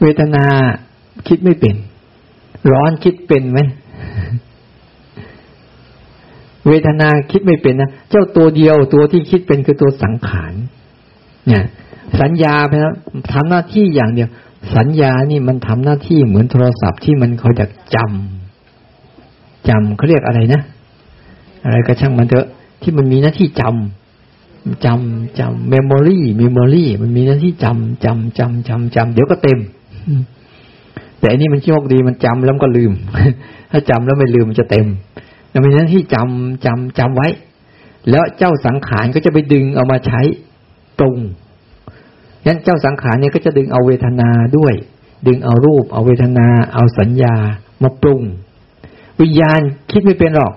[0.03, 0.47] เวทนา
[1.29, 1.77] คิดไม่เป็น
[2.73, 3.61] ร้อนคิดเป็นไหม
[6.66, 10.53] เวทนาคิดไม่เป็นนะเจ้าตัวเดียวตัวที่คิดเป็นคือตัวสังขาร
[11.46, 11.64] เนี่ย
[12.20, 12.94] สัญญาไปแล้ว
[13.33, 14.29] ทำหน้าที่อย่างเดียว
[14.77, 20.62] สัญญานี่มันทำหน้าที่เหมือนโทรศัพท์ที่มันเขาจะจำจำเขาเรียกอะไรนะ
[21.64, 22.46] อะไรก็ช่างมันเถอะ
[22.83, 29.59] ที่มันมีหน้าที่จำจำจำ memory memory มันมีหน้าที่จำจำจำจำจำเดี๋ยวก็เต็ม
[31.18, 32.92] แต่อันนี้มันโชคดีมันจำแล้วก็ลืม
[33.70, 34.87] ถ้าจำแล้วไม่ลืมมันจะเต็ม
[35.55, 37.29] มันมีหน้าที่จำจำจำไว้
[38.11, 40.21] แล้วเจ้าสังขารก็จะไปดึงเอามาใช้
[40.99, 41.19] ปรุง
[42.47, 44.75] ยันเจ้าสังขารเนี่ยก็จะดึงเอาเวทนาด้วย
[45.27, 47.35] ดึงเอารูป เอาเวทนา เอาสัญญา
[47.83, 48.23] มาปรุง
[49.21, 50.55] วิญญาณคิดไม่เป็นหรอก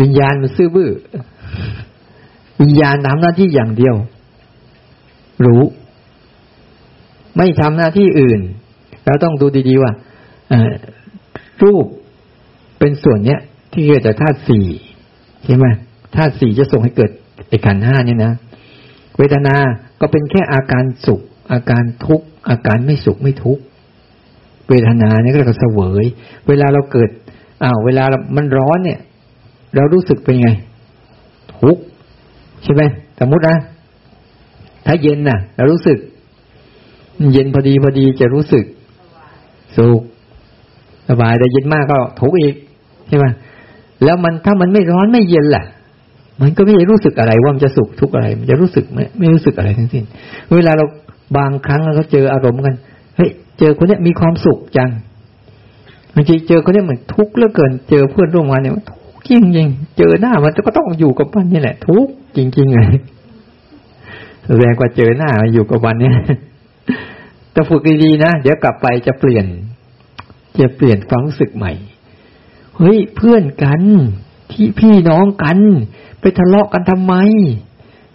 [0.00, 0.90] วิญญาณมันซื่อบื้อ
[2.60, 3.96] วิญญาณทำหน้าที่อย่างเดียว
[5.44, 5.62] รู้
[7.36, 8.40] ไม่ทำหน้าที่อื่น
[9.04, 9.92] เราต้องดูดีๆว่า
[11.64, 11.86] รูป
[12.78, 13.40] เป็นส่วนเนี้ย
[13.72, 14.66] ที่เกิดจากธาตุสี่
[15.44, 15.66] ใช่ไหม
[16.16, 17.10] ธาตุสี่จะส่งให้เกิด
[17.48, 18.32] ไอ้ขันห้านี่นะ
[19.18, 19.54] เวทนา
[20.00, 21.20] ก็เป็นแค่อาการสุข
[21.52, 23.62] อาการทุกข์อาการไม่สุขไม่ทุกข์
[24.68, 26.04] เวทนาเนี่ยก็เรียกว่าเสวย
[26.48, 27.10] เวลาเราเกิด
[27.62, 28.04] อ้าวเวลา
[28.36, 29.00] มันร้อนเนี่ย
[29.74, 30.48] เรารู้สึกเป็นไง
[31.58, 31.82] ทุกข์
[32.62, 32.82] ใช่ไหม
[33.18, 33.56] สมมตินะ
[34.86, 35.98] ถ้าเย็นน่ะ เรารู้สึก
[37.32, 38.64] เย็นพอดีพอดีจะรู้สึก
[39.76, 40.02] สุข
[41.08, 42.54] สบายแต่เย็นมากก็ทุกข์อีก
[43.08, 43.26] ใช่ไหม
[44.04, 45.64] แล้วมันถ้ามันไม่ร้อนไม่เย็นแหละ
[46.40, 50.04] มันก็ไม่รู้สึกอะไรว่ามันจะสุขทุกอะไร มันจะรู้สึกไม่ไม่รู้สึกอะไรทั้งสิ้น
[50.56, 50.84] เวลาเรา
[51.36, 52.74] บางครั้งเราเจออารมณ์กัน
[53.16, 54.90] เฮ้ยเจอคนนี้มีความสุขจัง
[56.14, 58.74] บางทีเจอคนนี้เหมือนทุกข์เหลือเกิน เจอเพื่อนร่วมงานเนี่ย
[59.28, 59.68] จริงจริง
[59.98, 62.88] เจอหน้ามันก็ต้องอยู่กับมันนี่แหละ ทุกข์จริงๆเลย
[64.46, 66.14] แสดงว่าเจอหน้าอยู่กับมันเนี่ย
[67.52, 69.46] แต่ฝึกดีๆนะเดี๋ยวกลับไปจะเปลี่ยน
[70.60, 71.72] จะเปลี่ยนความรู้สึกใหม่
[72.78, 73.82] เฮ้ยเพื่อนกัน
[74.52, 75.58] ที่พี่น้องกัน
[76.20, 77.14] ไปทะเลาะกันทำไม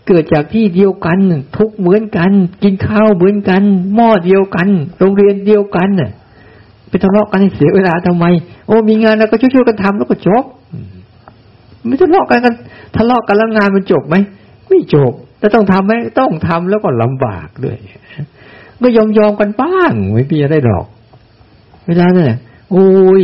[0.08, 1.20] เกิดจากที่เดียวกัน
[1.58, 2.32] ทุกเหมือนกัน
[2.64, 3.62] กินข้าวเหมือนกัน
[3.96, 4.68] หม้อเดียวกัน
[5.00, 6.12] โรงเรียนเดียวกันน่ะ
[6.90, 8.26] ไปทะเลาะกันให้เสียเวลาทำไม
[8.68, 10.44] โอ้มีงานแล้วก็ช่วยๆกันทำแล้วก็จบ
[11.86, 12.54] ไม่ทะเลาะกันกัน
[12.96, 14.16] ทะเลาะกันแล้วงานมันจบไหม
[14.70, 17.78] ไม่จบแล้วต้องทำไหมต้องทำแล้วก็ลำบากด้วย
[18.82, 20.86] ก็ยอมยอมกันบ้างไม่พี่จะได้หรอก
[21.88, 22.34] เวลาเนี่ย
[22.72, 22.88] โอ้
[23.22, 23.24] ย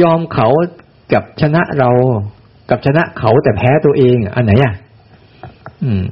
[0.00, 0.48] ยอมเขา
[1.12, 1.90] กับชนะเรา
[2.70, 4.74] กับชนะเขาแต่แพ้ตัวเองอันไหนอะ
[5.82, 6.02] อืม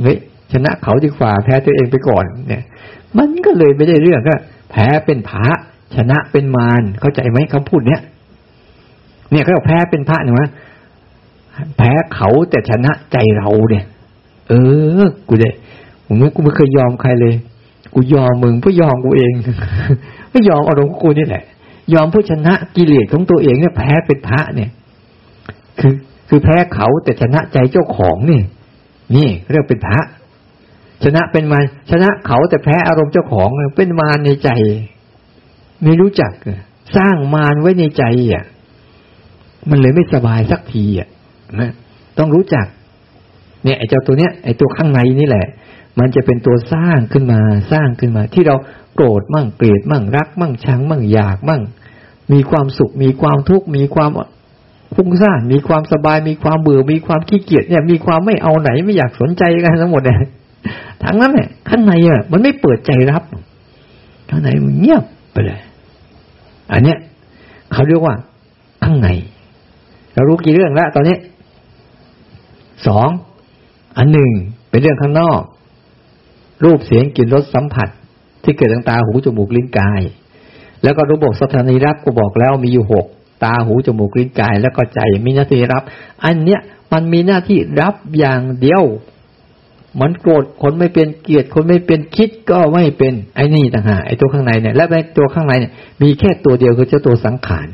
[0.00, 0.16] เฮ้ย
[0.52, 2.62] ชนะเขาดีกว่าแพ้ตัวเองไปก่อน เนี่ย
[3.18, 4.34] มันก็เลยไม่ได้เรื่องก็
[4.70, 5.46] แพ้เป็นพระ
[5.96, 8.02] ชนะเป็นมารเข้าใจไหมคำพูดเนี้ย
[9.30, 10.50] เนี่ยเขาแพ้เป็นพระเนี่ย
[11.76, 13.84] แพ้เขาแต่ชนะใจเราเนี่ย
[14.48, 14.52] เอ
[15.00, 15.50] อ กูเด้
[16.06, 17.34] ผมกูไม่เคยยอมใครเลย
[17.94, 19.32] กูยอมมึงเพื่อยอมกูเอง
[20.30, 21.44] ไม่ยอมอารมณ์กูนี่แหละ
[21.92, 24.70] ยอมเพื่อชนะกิเลสของตัวเองเนี่ยแพ้เป็นพระเนี่ย
[25.80, 25.94] คือ
[26.28, 28.42] คือแพ้เขาแต่ชนะใจเจ้าของนี่
[29.16, 30.00] นี่เรียกเป็นพระ
[31.04, 31.58] ชนะเป็นมา
[31.90, 34.50] ชนะเขาแต่แพ้อารมณ์เจ้าของเป็นมารในใจ
[35.84, 36.32] ไม่รู้จัก
[36.96, 38.44] สร้างมารไว้ในใจอะ
[39.70, 41.08] มันเลยไม่สบายสักทีอะ
[41.60, 41.72] นะ
[42.18, 42.66] ต้องรู้จัก
[43.64, 45.46] เนี่ยไอ้เจ้าตัวเนี้ยไอ้ตัวข้างในนี่แหละ
[45.98, 47.40] มันจะเป็นตัวสร้างขึ้นมา
[47.72, 48.56] สร้างขึ้นมา ที่เรา
[48.94, 51.62] โกรธมั่งเกลียดมั่งรัก มั่งชังมั่งอยากมั่ง
[52.32, 54.10] มีความสุข มีความทุกข์มีความ
[54.94, 60.18] ฟุ้งซ่านมีความสบาย มีความเบื่อ มีความขี้เกียจเนี่ย มีความไม่เอาไหนไม่อยากสนใจกันทั้งหมดเนี่ย
[61.02, 63.22] ทั้งนั้นเนี่ยข้างในอะมันไม่เปิดใจรับ
[64.28, 65.02] ข้างในมันเงียบ
[65.32, 65.60] ไปเลย
[66.72, 66.98] อันเนี้ย
[67.72, 68.14] เขาเรียกว่า
[68.84, 69.08] ข้างใน
[70.14, 71.16] เรารู้กี่เรื่องแล้วตอนนี้
[72.86, 73.08] สอง
[73.96, 74.30] อันหนึ่ง
[74.70, 75.40] เป็นเรื่องข้างนอก
[76.64, 77.88] รูปเสียงกลิ่นรสสัมผัส
[78.44, 80.02] ที่เกิดทางตาหูจมูกลิ้นกาย
[80.82, 83.06] แล้วก็รูปบอกสถานีรับก็บอกแล้วมีอยู่หก
[83.44, 85.82] ตาหูจมูกลิ้นกาย แล้วก็ใจมีหน้าที่รับ
[86.24, 86.60] อันเนี้ย
[86.92, 88.82] มันมีหน้าที่รับอย่างเดียว
[90.00, 97.68] มันโกรธคนไม่เป็นเกลียดคนไม่เป็นคิดก็ไม่เป็นไอ้นี่ต่างหากไอ้ตัวข้างในเนี่ย และในตัวข้างในเนี่ย มีแค่ตัวเดียวคือเจ้าตัวสังขาร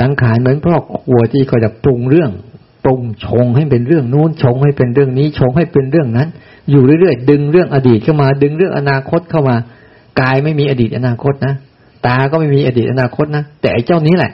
[0.00, 2.30] สังขารเหมือนพ่อครัวที่เขาจะปรุงเรื่อง
[2.84, 6.28] ปรุงชงให้เป็นเรื่องนู้นชงให้เป็นเรื่องนี้ชงให้เป็นเรื่องนั้น
[6.70, 9.56] อยู่เรื่อยๆดึงเรื่องอดีตเข้ามา ดึงเรื่องอนาคตเข้ามา
[10.20, 11.54] กายไม่มีอดีตอนาคตนะ
[12.06, 14.32] ตาก็ไม่มีอดีตอนาคตนะแต่ไอ้เจ้านี้แหละ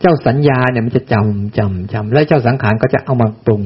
[0.00, 3.62] เจ้าสัญญาเนี่ยมันจะจำจำจำแล้วเจ้าสังขารก็จะเอามาปรุง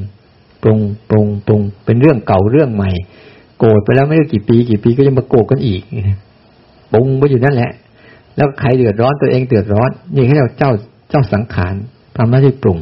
[0.63, 0.81] ปรุง
[1.11, 2.91] ปรุงปรุงเป็นเรื่องเก่าเรื่องใหม่
[3.59, 5.83] โกรธไปแล้วไม่รู้กี่ปี กี่ปีก็ยังมาโกรธกันอีก
[6.93, 7.71] ปรุงไปอยู่นั่นแหละ
[8.37, 10.71] แล้วใครเดือดร้อนตัวเองเดือดร้อน นี่เขาเรียกเจ้า
[11.11, 11.75] เจ้าสังขาร
[12.17, 12.79] ทำหน้าที่ปรุง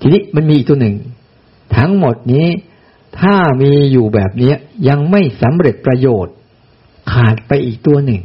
[0.00, 0.94] ทีนี้มันมีอีกตัวหนึ่ง
[1.76, 2.46] ทั้งหมดนี้
[3.20, 4.52] ถ้ามีอยู่แบบนี้
[4.88, 6.34] ยังไม่สำเร็จประโยชน์
[7.12, 8.22] ขาดไปอีกตัวหนึ่ง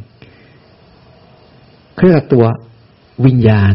[1.98, 2.46] เรียกตัว
[3.26, 3.74] วิญญาณ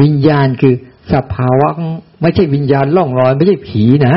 [0.00, 0.74] วิญญาณคือ
[1.12, 1.68] สภาวะ
[2.20, 4.16] ไม่ใช่วิญญาณล่องลอย ไม่ใช่ผีนะ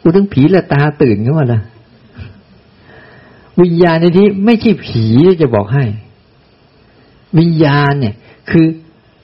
[0.00, 1.60] กูดถึงผีละตาตื่นขึ้นมาละ
[3.62, 5.04] วิญญาณในที่ไม่ใช่ผี
[5.40, 5.84] จะบอกให้
[7.38, 8.14] วิญญาณเนี่ย
[8.50, 8.66] คือ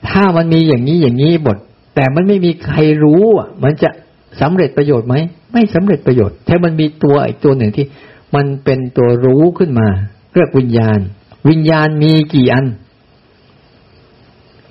[0.09, 1.57] ถ้ามันมีอย่างนี้อย่างนี้บท
[1.95, 3.89] แต่มันไม่มีใครรู้อะ มันจะ
[4.41, 5.15] สำเร็จประโยชน์ไหม
[5.51, 7.85] ไม่สำเร็จประโยชน์แค่มันมีตัวอีกตัวหนึ่งที่
[8.35, 9.87] มันเป็นตัวรู้ขึ้นมา
[10.33, 10.99] เรียกวิญญาณ
[11.49, 12.65] วิญญาณมีกี่อัน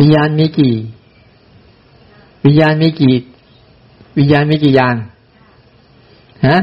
[0.00, 0.74] วิญญาณมีกี่
[2.44, 3.14] วิญญาณมีกี่
[4.18, 4.94] วิญญาณมีกี่อย่าง
[6.46, 6.58] ฮะ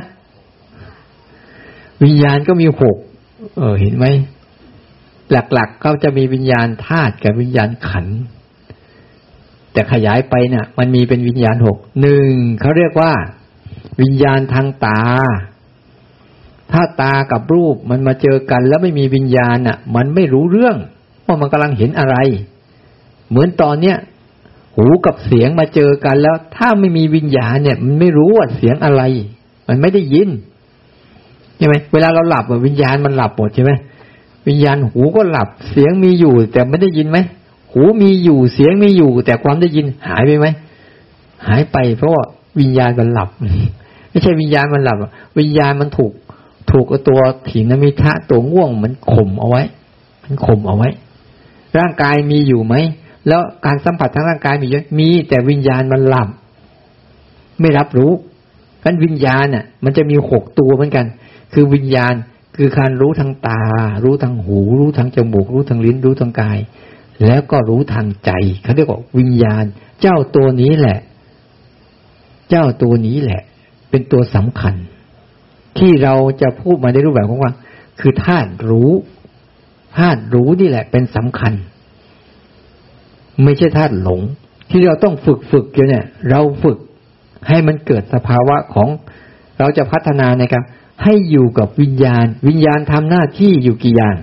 [2.04, 2.98] วิญญาณก็มีหก
[3.58, 4.06] เออเห็นไหม
[5.32, 8.08] หลักๆเขาจะมีวิญญาณธาตุกับวิญญาณขัน
[9.80, 12.30] แต่ขยายไปเนะ่ะมันมีเป็นวิญญาณหกหนึ่ง
[12.62, 13.12] เขาเรียกว่า
[14.02, 15.02] วิญญาณทางตา
[16.72, 20.76] ถ้าตากับรูปมันมาเจอกัน แล้วไม่มีวิญญาณอะ มันไม่รู้เรื่อง
[21.26, 22.16] ว่ามันกำลังเห็นอะไร
[23.30, 23.98] เหมือนตอนเนี้ย
[24.76, 29.02] หูกับเสียงมาเจอกันแล้ว ถ้าไม่มีวิญญาณเนี่ย มันไม่รู้ว่าเสียงอะไร
[29.68, 30.30] มันไม่ได้ยิน
[31.58, 33.72] ใช่ไหมเวลาเราหลับวิญญาณมันหลับหมดใช่ไหม
[34.48, 37.20] วิญญาณหูก็หลับ เสียงมีอยู่ แต่ไม่ได้ยินไหม
[37.72, 40.48] หูมีอยู่เสียงมีอยู่ แต่ความได้ยินหายไปไหม
[41.48, 42.24] หายไป เพราะว่า
[42.60, 43.30] วิญญาณมันหลับ
[44.10, 44.98] ไม่ใช่วิญญาณมันหลับ
[45.40, 46.12] วิญญาณมันถูก
[46.72, 49.64] ถูกตัวถีนมิทะตัวง่วงมันข่มเอาไว้
[50.24, 50.90] มันข่มเอาไว้
[51.78, 52.76] ร่างกายมีอยู่ไหม
[53.28, 56.30] แล้วการสัมผัสทางร่างกายมีเยอะมี แต่วิญญาณมันหลับ
[57.60, 58.12] ไม่รับรู้
[58.84, 61.06] กันวิญญาณน่ะ มันจะมีหกตัวเหมือนกัน
[61.54, 62.14] คือวิญญาณ
[62.56, 63.62] คือการรู้ทางตา
[64.04, 66.58] รู้ทางหู รู้ทางจมูก รู้ทางลิ้น รู้ทางกาย
[67.26, 68.32] แล้วก็รู้ทางใจ
[68.64, 69.66] เขาเรียกว่าวิญญาณ
[70.02, 71.00] เจ้าตัวนี้แหละ
[72.50, 73.42] เจ้าตัวนี้แหละ
[73.90, 74.76] เป็นตัวสำคัญ
[75.78, 77.54] ที่เราจะพูดมาในรูปแบบของว่า
[78.00, 78.92] คือธาตุรู้
[79.98, 81.54] ธาตุรู้นี่แหละ เป็นสำคัญ
[83.44, 84.22] ไม่ใช่ธาตุหลง
[84.70, 86.78] ที่เราต้องฝึกฝึกอยู่เนี่ย เราฝึก
[87.48, 88.90] ให้มันเกิดสภาวะของ
[89.60, 90.64] เราจะพัฒนาในการ
[91.04, 94.18] ให้อยู่กับวิญญาณ วิญญาณทำหน้าที่อยู่กี่อย่าง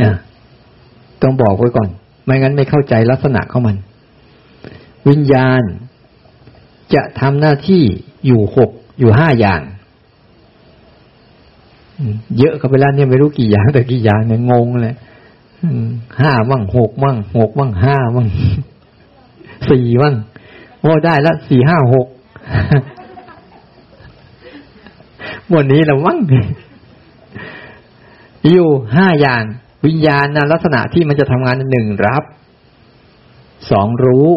[0.00, 0.14] อ่า
[1.22, 1.88] ต้องบอกไว้ก่อน
[2.24, 3.76] ไม่งั้นไม่เข้าใจลักษณะของมัน
[5.08, 5.62] วิญญาณ
[6.94, 7.82] จะทำหน้าที่
[8.26, 9.60] อยู่หกอยู่ห้าอย่าง
[12.38, 14.96] เยอะกับไปแล้วเนี่ยไม่รู้กี่อย่างแต่กี่อย่างเนี่ยงงเลย
[16.20, 18.28] ห้ามั่งหกมั่งหกมั่งห้ามั่ง
[19.70, 20.14] สี่มั่ง
[20.80, 22.06] โอ้ได้ละสี่ห้าหก
[25.54, 26.18] วันนี้เรามั่ง
[28.50, 29.44] อยู่ห้าอย่าง
[29.86, 32.22] วิญญาณนะลักษณะที่มันจะทำงานหนึ่งรับ
[33.70, 34.28] สองรู้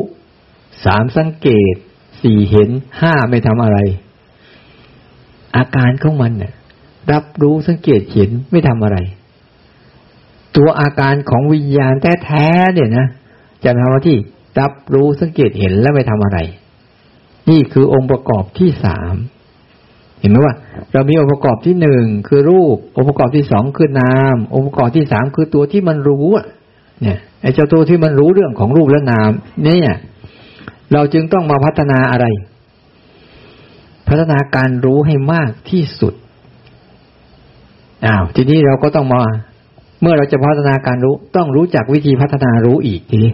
[0.86, 1.76] สามสังเกต
[2.22, 3.78] สี่เห็นห้าไม่ทำอะไร
[5.56, 6.54] อาการของมันเนี่ย
[7.12, 8.98] รับรู้สังเกตเห็นไม่ทำอะไร
[10.56, 11.94] ตัวอาการของวิญญาณ
[12.26, 13.08] แท้ๆเนี่ยนะ
[13.64, 14.18] จะทำหน้าที่
[14.60, 16.40] รับรู้สังเกตเห็นแล้วไม่ทำอะไร
[17.50, 19.16] นี่คือองค์ประกอบที่สาม
[20.22, 20.56] เห็นไหมว่า
[20.94, 26.28] เรามีองค์ประกอบที่หนึ่งคือรูป องค์ประกอบที่สองคือนาม องค์ประกอบที่สามคือตัวที่มันรู้
[27.02, 29.32] เนี่ยไอ้เจ้าตัวที่มันรู้เรื่องของรูปและนาม
[29.64, 29.94] เนี่ย
[30.94, 32.26] เราจึงต้องมาพัฒนาอะไร
[34.08, 36.14] พัฒนาการรู้ให้มากที่สุด
[38.06, 39.22] อ้าวทีนี้เราก็ต้องมา
[40.02, 43.34] เมื่อเราจะพัฒนาการรู้ ต้องรู้จักวิธีพัฒนารู้อีกทีนี้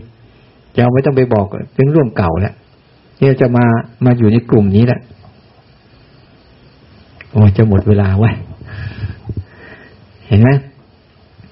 [0.78, 2.54] เราไม่ต้องไปบอกเรื่องร่วมเก่าแล้ว
[3.19, 3.65] เนี่ยจะมา
[4.06, 5.00] มาอยู่ในกลุ่มนี้แหละ
[7.31, 8.31] โอ้จะหมดเวลาไว้
[10.27, 10.49] เห็นไหม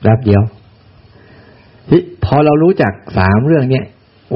[0.07, 0.41] รับเดียว
[1.89, 3.85] ที่พอเรารู้จักสามเรื่องเนี้ย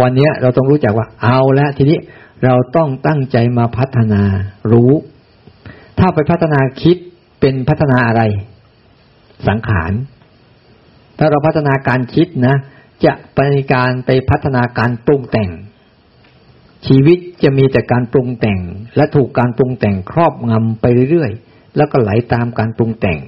[0.01, 1.99] วันเนี้ยเราต้องรู้จักว่าเอาแล้วทีนี้
[2.43, 4.21] เราต้องตั้งใจมาพัฒนา
[4.71, 4.91] รู้
[5.99, 6.97] ถ้าไปพัฒนาคิด
[7.39, 8.21] เป็นพัฒนาอะไร
[9.47, 9.91] สังขาร
[11.17, 12.55] ถ้าเราพัฒนาการคิดนะ
[13.05, 15.51] จะเป็นการไปพัฒนาการปรุงแต่ง
[16.87, 18.59] ชีวิตจะมีแต่การปรุงแต่ง
[18.95, 23.19] และถูกการปรุงแต่งครอบงำไปเรื่อยๆ แล้วก็ไหลตามการปรุงแต่ง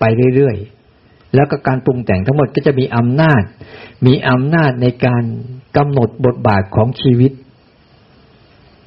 [0.00, 0.04] ไป
[0.36, 3.42] เรื่อยๆ แล้วก็การปรุงแต่งทั้งหมดก็จะมีอำนาจ
[4.06, 5.24] มีอำนาจในการ
[5.76, 7.32] กำหนดบทบาทของชีวิต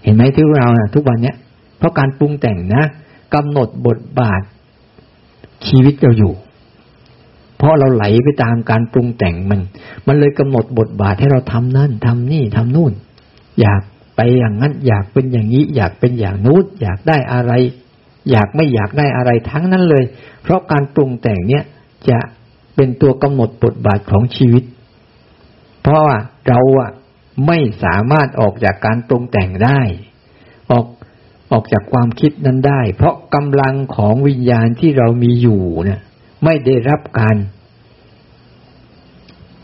[0.03, 1.35] เห็นไหมที่เรานะทุกวันเนี้ย
[1.77, 2.83] เพราะการปรุงแต่งนะ
[3.35, 4.41] กำหนดบทบาท
[5.67, 6.33] ชีวิตเราอยู่
[7.57, 9.59] เพราะเราไหลไปตามการปรุงแต่งมัน
[10.07, 12.93] มันเลยกำหนดบทบาทให้เราทำนั่นทำนี่ทำนู่น
[13.61, 13.81] อยาก
[14.15, 17.51] ไปอย่างนั้น อยากเป็นอย่างนี้ อยากเป็นอย่างนู้นอยากได้อะไร
[18.31, 20.03] อยากไม่อยากได้อะไรทั้งนั้นเลย
[20.43, 21.63] เพราะการปรุงแต่งเนี้ย
[22.09, 22.19] จะ
[22.75, 24.63] เป็นตัวกำหนดบทบาทของชีวิต
[25.81, 26.17] เพราะว่า
[26.47, 26.91] เราอะ
[27.47, 29.81] ไม่สามารถออกจากการปรุงแต่งได้
[30.71, 30.85] ออก
[31.51, 36.01] ออกจากความคิดนั้นได้ เพราะกำลังของวิญญาณที่เรามีอยู่เนี่ย
[36.43, 37.35] ไม่ได้รับการ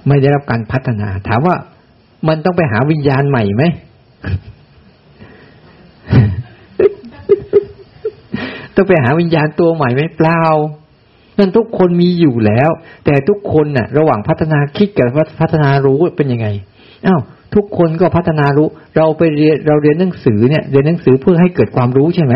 [0.08, 1.56] ไม่ได้รับการพัฒนา ถามว่า
[2.27, 3.63] มันต้องไปหาวิญญาณใหม่ไหม
[8.75, 10.43] ต้องไปหาวิญญาณตัวใหม่ไหมเปล่า
[11.38, 12.69] นั่นทุกคนมีอยู่แล้ว
[13.05, 15.07] แต่ทุกคนน่ะ ระหว่างพัฒนาคิดกับ
[15.41, 16.47] พัฒนารู้เป็นยังไง
[17.07, 17.21] อ้าว
[17.55, 22.36] ทุกคนก็พัฒนารู้ เราไปเรียนเราเรียนหนังสือเนี่ย เรียนหนังสือเพื่อให้เกิดความรู้ใช่ไหม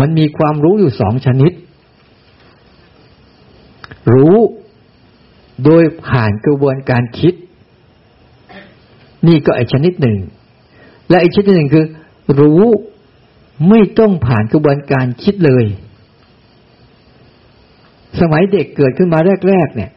[0.00, 1.52] มันมีความรู้อยู่สองชนิด
[4.12, 4.36] รู้
[5.64, 7.34] โดยผ่านกระบวนการคิด
[9.26, 10.18] นี่ก็ไอชนิดหนึ่ง
[11.08, 11.86] และไอชนิดหนึ่งคือ
[12.40, 12.64] รู้
[13.68, 15.64] ไม่ต้องผ่านกระบวนการคิดเลย
[18.20, 19.90] สมัยเด็กเกิดขึ้นมาแรก ๆ เนี่ย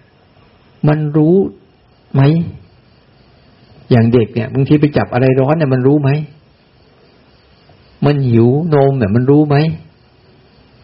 [0.87, 1.35] มันรู้
[2.13, 2.21] ไหม
[3.91, 6.09] อย่างเด็กเนี่ยบางทีไปจับอะไรร้อนเนี่ยมันรู้ไหม
[8.05, 9.57] มันหิวนมเนี่ยมันรู้ไหม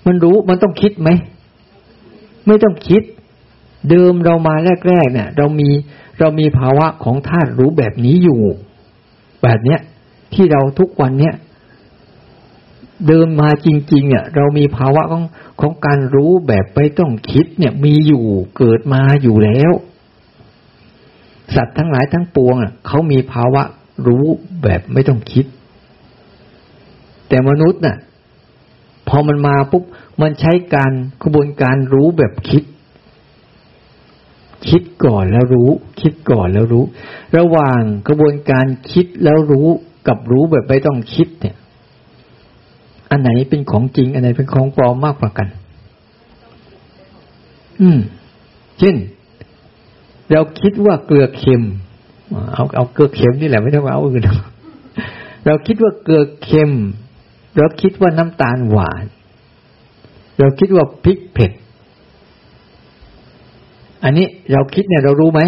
[0.08, 1.10] มันรู้มันต้องคิดไหม
[2.46, 3.04] ไม่ต้องคิด
[3.90, 4.56] เดิมเรามา
[4.88, 5.70] แรก ๆ เนี่ย เรามี
[6.22, 8.42] เรามีภาวะของธาตุรู้แบบนี้อยู่
[9.44, 9.80] แบบเนี้ย
[10.34, 11.36] ที่เราทุกวันเนี้ย
[13.08, 15.24] เดิมมาจริง ๆ เนี่ย เรามีภาวะของ
[15.62, 18.26] ของการรู้แบบไม่ต้องคิด เนี่ยมีอยู่
[18.58, 19.72] เกิดมาอยู่แล้ว
[21.56, 23.64] สัตว์ทั้งหลายทั้งปวงอะเขามีภาวะ
[24.08, 24.26] รู้
[24.64, 25.46] แบบไม่ต้องคิด
[27.28, 27.98] แต่มนุษย์น่ะ
[29.08, 29.84] พอมันมาปุ๊บ
[30.22, 30.92] มันใช้การ
[31.22, 32.64] กระบวนการรู้แบบคิด
[34.70, 35.70] คิดก่อนแล้วรู้
[36.02, 36.84] คิดก่อนแล้วรู้
[37.38, 39.68] ระหว่างกระบวนการคิดแล้วรู้
[40.08, 41.56] กับรู้แบบไม่ต้องคิดเนี่ย
[43.10, 45.48] อันไหนเป็นของจริง อันไหนเป็นของปลอมมากกว่ากัน
[47.82, 48.00] อืม
[48.80, 48.96] เช่น
[50.32, 51.64] เราคิดว่าเกลือเค็ม
[52.54, 54.24] เอาเอาเกลือเค็มนี่แหละไม่ต้องเอาอื่น
[55.46, 56.72] เราคิดว่าเกลือเค็ม
[57.58, 59.04] เราคิดว่าน้ำตาลหวาน
[60.40, 61.52] เราคิดว่าพริกเผ็ด
[64.04, 65.42] อันนี้เราคิดเนี่ยเรารู้ไหม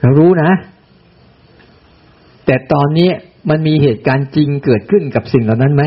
[0.00, 0.50] เรารู้นะ
[2.46, 3.10] แต่ตอนนี้
[3.48, 5.82] มันมีเหตุการณ์จริงเกิดขึ้นกับสิ่งเหล่านั้นไหม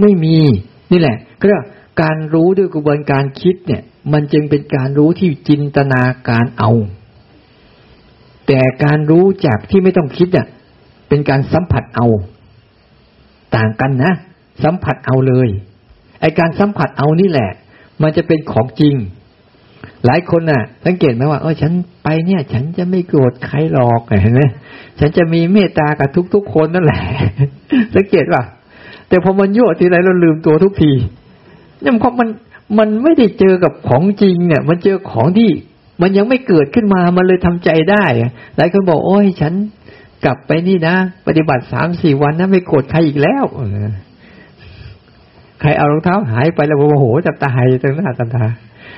[0.00, 0.36] ไม่มี
[0.92, 1.64] นี่แหละก็เรียก
[2.02, 3.82] การรู้ด้วยกระบวนการคิดเนี่ย
[4.12, 6.70] มันจึงเป็นการรู้ที่จินตนาการเอา
[8.46, 10.46] แต่การรู้จากที่ไม่ต้องคิดอะ
[11.08, 12.06] เป็นการสัมผัสเอา
[13.56, 14.12] ต่างกันนะ
[14.64, 15.48] สัมผัสเอาเลย
[16.20, 17.50] ไอการสัมผัสเอานี่แหละ
[18.02, 18.94] มันจะเป็นของจริง
[20.06, 21.72] หลายคนน่ะ สังเกตไหมว่าเออฉัน
[22.04, 24.42] ไปเนี่ย ฉันจะไม่โกรธใครหรอกเห็นไหม
[25.00, 27.02] ฉันจะมีเมตตากับทุกๆคนนั่นแหละ
[27.94, 28.42] สังเกตป่ะ
[29.08, 30.92] แต่พอมันยั่วทีไรเราลืมตัวทุกที
[31.80, 32.28] เนี่ยเพราะมัน
[32.78, 35.50] มันไม่ได้เจอกับของจริงเนี่ย มันเจอของที่
[36.02, 38.04] มันยังไม่เกิดขึ้นมา มันเลยทำใจได้
[38.56, 39.52] หลายคนบอกโอ้ยฉัน
[40.24, 40.94] กลับไปนี่นะ
[41.26, 43.44] ปฏิบัติสามสี่วันนะไม่โกรธใครอีกแล้ว
[45.60, 48.44] ใครเอารองเท้าหายไปแล้วโอ้โหจะตายตั้งหน้าตาตา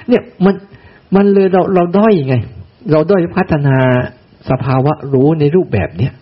[0.09, 0.55] เนี่ยมัน
[1.15, 2.35] มันเลยเราเราด้อยไง
[2.91, 3.77] เราด้อยพัฒนา
[4.51, 6.13] สภาวะรู้ในรูปแบบเนี้ย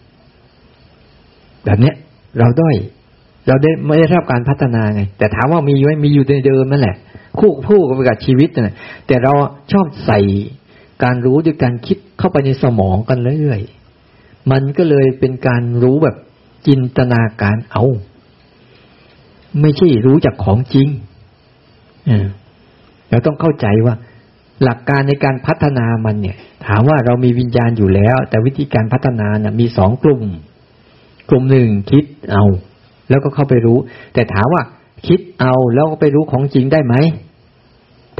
[1.64, 1.94] แบบเนี้ย
[2.38, 2.76] เราด้อย
[3.46, 6.96] เราได้ไม่ได้รับการพัฒนาไง แต่ถามว่ามีไหมมีอยู่ในเดิมนั่นแหละ
[7.38, 8.74] คู่คู่กับชีวิตนะ
[9.06, 9.32] แต่เรา
[9.72, 10.20] ชอบใส่
[11.04, 16.16] การรู้ด้วยการคิดเข้าไปในสมองกันเรื่อยๆมันก็เลยเป็นการรู้แบบ
[16.66, 17.84] จินตนาการเอา
[19.60, 20.88] ไม่ใช่รู้จากของจริง
[23.10, 23.94] เราต้องเข้าใจว่า
[24.62, 26.36] หลักการในการพัฒนามันเนี่ย
[26.66, 30.22] ถามว่าเรามีวิญญาณอยู่แล้ว แต่วิธีการพัฒนาเนะ่ะมีสองกลุ่ม
[31.28, 32.44] กลุ่มหนึ่งคิดเอา
[33.08, 33.78] แล้วก็เข้าไปรู้
[34.14, 34.62] แต่ถามว่า
[35.06, 36.94] คิดเอาแล้วก็ไปรู้ของจริงได้ไหม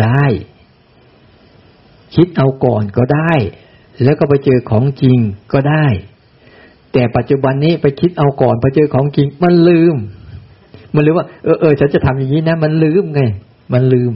[0.03, 0.25] ได้
[2.15, 3.33] คิดเอาก่อนก็ได้
[4.03, 5.19] แล้วก็ไปเจอของจริง
[5.53, 5.87] ก็ได้
[6.93, 9.97] แต่ปัจจุบันนี้ไปคิดเอาก่อนไปเจอของจริง มันลืม
[10.95, 13.21] มันลืมว่าเออเออฉันจะทำอย่างนี้นะ มันลืมไง
[13.73, 14.13] มันลืม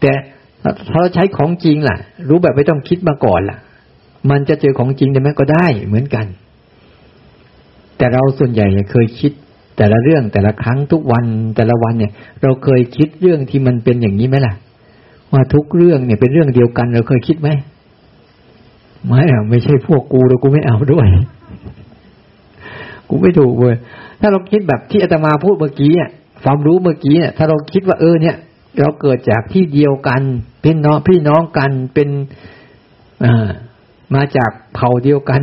[0.00, 0.10] แต่
[0.62, 1.96] ถ้าเราใช้ของจริงล่ะ
[2.28, 3.58] รู้แบบไม่ต้องคิดมาก่อนล่ะ
[4.30, 6.26] มันจะเจอของจริงได้ไหมก็ได้เหมือนกัน
[7.96, 9.32] แต่เราส่วนใหญ่เคยคิด
[9.76, 11.24] แต่ละเรื่องแต่ละครั้งทุกวัน
[11.56, 14.54] แต่ละวันเนี่ย เราเคยคิดเรื่องที่มันเป็นอย่างนี้ไหมล่ะ
[15.32, 17.48] ว่าทุกเรื่องเนี่ยเป็นเรื่องเดียวกัน เราเคยคิดไหม
[19.06, 21.06] ไม่อะไม่ใช่พวกกูแล้วกูไม่เอาด้วย
[23.08, 23.76] กูไม่ถูกเลย
[24.20, 26.10] ถ้าเราคิดแบบที่อาตมาพูดเมื่อกี้อะ
[26.42, 28.36] ความรู้เมื่อกี้เนี่ยถ้าเราคิดว่าเออเนี่ย
[28.78, 30.22] เราเกิดจากที่เดียวกัน
[30.62, 32.08] เป็นน้องพี่น้องกันเป็น
[34.14, 35.40] มาจากเผ่าเดียวกัน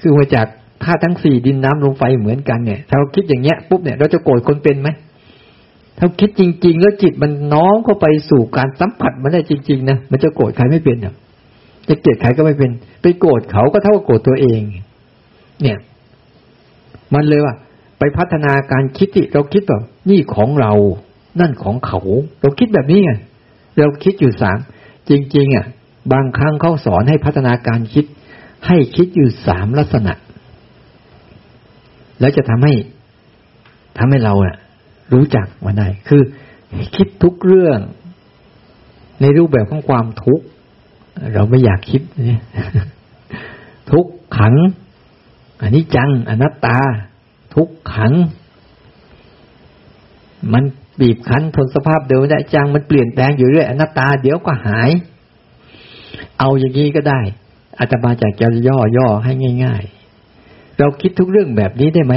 [0.00, 0.46] คือมาจาก
[0.82, 4.88] ธาตุทั้งสี่ดินน้ำลมไฟเหมือนกันเนี่ย ถ้าเราคิดอย่างเงี้ยปุ๊บเนี่ยเราจะโกรธคนเป็นไหม
[5.98, 11.14] ถ้าคิดจริง ๆ แล้วจิตมันน้อมเข้าไปสู่การสัมผัสมันได้จริง ๆ นะมันจะโกรธใครไม่เป็นอะ
[11.88, 12.70] จะเกลียดใครก็ไม่เป็น
[13.02, 14.60] ไปโกรธเขาก็เท่ากับโกรธตัวเอง
[15.62, 15.78] เนี่ย
[17.14, 17.54] มันเลยว่า
[17.98, 20.72] ไปพัฒนาการคิดที่เราคิดแบบนี่ของเรา
[21.40, 22.00] นั่นของเขา
[22.40, 23.12] เราคิดแบบนี้ไง
[23.78, 24.58] เราคิดอยู่สาม
[25.08, 25.66] จริง ๆ อะ
[26.12, 28.04] บางครั้งเขาสอนให้พัฒนาการคิด
[28.66, 30.12] ให้คิดอยู่สามลักษณะ
[32.20, 32.74] แล้วจะทำให้
[33.98, 34.54] ทำให้เราอะ
[35.12, 36.22] รู้จักมันได้คือ
[36.96, 37.78] คิดทุกเรื่อง
[39.20, 40.44] ในรูปแบบของความทุกข์
[41.34, 42.42] เราไม่อยากคิดเนี่ย
[43.92, 44.06] ทุก
[44.38, 44.54] ขัง
[45.62, 46.78] อันนี้จังอนัตตา
[47.54, 48.12] ทุกขัง
[50.52, 50.64] มัน
[51.00, 54.90] บีบคั้นทนสภาพเดิมได้จังมันเปลี่ยนแปลงอยู่เรื่อยอนัตตาเดี๋ยวก็หาย
[56.38, 57.20] เอาอย่างนี้ก็ได้
[57.78, 59.32] อาตมาจากจะย่อย่อให้
[59.64, 59.82] ง่าย
[60.30, 62.14] ๆ เราคิดทุกเรื่องแบบนี้ได้ไหม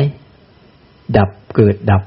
[1.17, 2.03] ดับเกิดดับ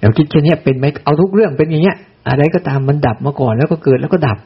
[0.00, 1.96] เราคิดแค่นี้เป็นไหมเอาทุกเรื่องเป็นอย่างเงี้ย
[2.28, 4.38] อะไรก็ตามมันดับมาก่อนแล้วก็เกิดแล้วก็ดับ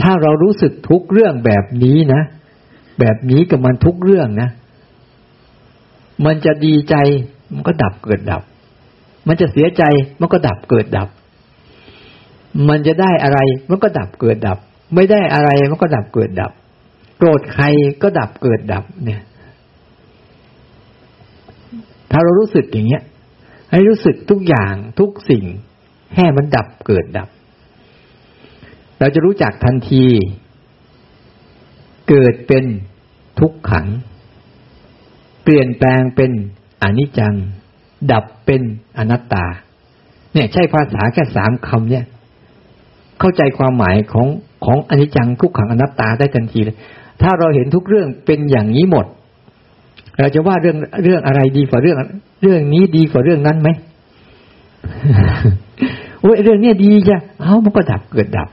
[0.00, 2.22] ถ้าเรารู้สึกทุกเรื่องแบบนี้นะ
[3.00, 4.48] แบบนี้กับมันทุกเรื่องนะ
[6.24, 6.94] มันจะดีใจ
[7.54, 8.42] มันก็ดับเกิดดับ
[9.28, 9.82] มันจะเสียใจ
[10.20, 11.08] มันก็ดับเกิดดับ
[12.68, 13.38] มันจะได้อะไร
[13.70, 14.58] มันก็ดับเกิดดับ
[14.94, 16.52] ไม่ได้อะไรมันก็ดับเกิดดับ
[17.18, 17.64] โกรธใคร
[18.02, 19.22] ก็ดับเกิดดับเนี่ย
[22.10, 23.02] ถ้าเรารู้สึกอย่างเงี้ย
[23.70, 25.44] ให้รู้สึกทุกอย่างทุกสิ่ง
[26.14, 27.28] แค่มันดับเกิดดับ
[28.98, 30.04] เราจะรู้จักทันที
[32.08, 32.64] เกิดเป็น
[33.40, 33.86] ทุกขัง
[35.42, 36.30] เปลี่ยนแปลงเป็น
[36.82, 37.34] อนิจจัง
[38.12, 38.62] ดับเป็น
[38.98, 39.46] อนัตตา
[40.32, 42.04] เนี่ย ใช่ภาษาแค่สามคำเนี่ย
[43.20, 44.26] เข้าใจความหมายของ
[44.64, 46.76] ของอนิจจังทุกขังอนัตตาได้ทันทีเลย
[47.22, 49.06] ถ้าเราเห็นทุกเรื่องเป็นอย่างนี้หมด
[50.18, 51.96] เราจะว่าเรื่องเรื่องอะไรดีกว่าเรื่อง
[52.42, 53.68] เรื่องนี้ดีกว่าเรื่องนั้นไหม
[56.20, 58.48] โอ้ยเรื่องเนี้ยดีจ้ะเอ้ามันก็ดับเกิดดับ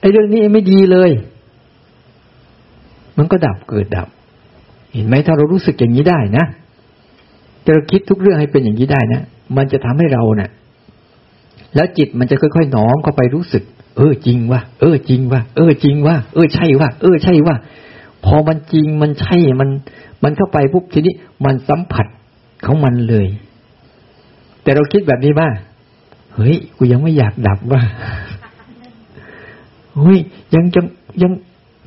[0.00, 1.10] ไอ้เรื่องนี้ไม่ดีเลย
[3.18, 4.08] มันก็ดับเกิดดับ
[4.92, 6.44] เห็นไหมถ้าเรารู้สึกอย่างนี้ได้นะ
[7.66, 9.22] จะคิดทุกเรื่องให้เป็นอย่างนี้ได้นะ
[9.56, 10.50] มันจะทำให้เราเนะ่ะ
[11.74, 13.62] แล้วจิตมันจะค่อยๆน้อมเข้าไปรู้สึก
[13.96, 17.56] เออจริงว่ะเออจริงว่ะเออจริงว่ะเออใช่ว่ะเออใช่ว่ะ
[18.24, 19.68] พอมันจริงมันใช่มัน
[20.22, 21.14] มันเข้าไปปุ๊บทีนี้
[21.44, 22.06] มันสัมผัส
[22.66, 23.26] ของมันเลย
[24.62, 25.48] แต่เราคิดแบบนี้บ้า
[26.34, 27.82] เฮ้ยกูยังไม่อยากดับว่า
[29.98, 30.18] เฮ้ย
[30.54, 30.86] ยังยัง
[31.22, 31.32] ยัง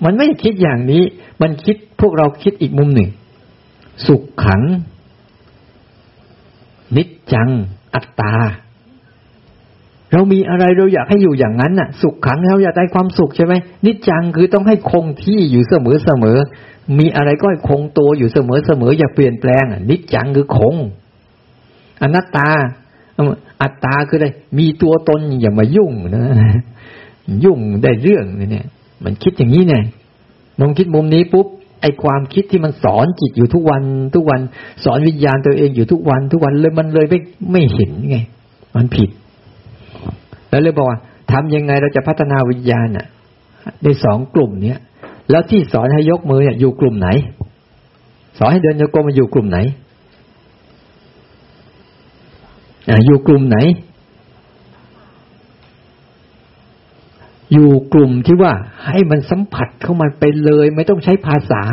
[0.05, 1.03] มันไม่คิดอย่างนี้
[1.41, 3.09] มันคิดพวกเราคิดอีกมุมหนึ่ง
[4.07, 4.61] สุขขัง
[6.95, 7.49] นิจจัง
[7.93, 8.35] อัตตา
[10.13, 13.53] เรามีอะไรเราอยากให้อยู่อย่างนั้นน่ะ สุขขังเราอยากได้ความสุขใช่ไหม
[13.85, 16.37] นิจจังคือต้องให้คงที่อยู่เสมอเสมอ
[16.99, 20.75] มีอะไรก็ให้คงตัวอยู่เสมอเสมออย่าเปลี่ยนแปลงนิจจังคือคง
[22.01, 22.49] อนัตตา
[23.61, 24.27] อัตตาคืออะไร
[24.57, 26.25] มีตัวตนอย่ามายุ่งนะ
[27.43, 28.67] ยุ่งได้เรื่องเนี่ย
[29.05, 29.83] มันคิดอย่างนี้เนี่ย
[30.59, 31.47] มองคิดมุมนี้ปุ๊บ
[31.81, 33.83] ไอความคิดที่มันสอนจิตอยู่ทุกวัน
[34.15, 34.39] ทุกวัน
[34.83, 37.19] สอนวิญญาณตัวเองอยู่ทุกวัน ทุกวันเลยมันเลยไม่
[37.51, 38.17] ไม่เห็นไง
[38.75, 39.09] มันผิด
[40.49, 40.99] แล้วเลยบอกว่า
[41.31, 43.07] ทำยังไงเราจะพัฒนาวิญญาณอะ
[43.83, 44.79] ในสองกลุ่มเนี้ย
[45.29, 47.09] แล้วที่สอนให้ยกมือเนี่ยอยู่กลุ่มไหน
[48.37, 49.57] สอนให้เดินโยกมาอยู่กลุ่มไหน
[52.89, 53.57] อ่าอยู่กลุ่มไหน
[57.53, 58.53] อยู่กลุ่มที่ว่า
[58.87, 61.63] ให้มันสัมผัสเข้ามาไปเลย ไม่ต้องใช้ภาษา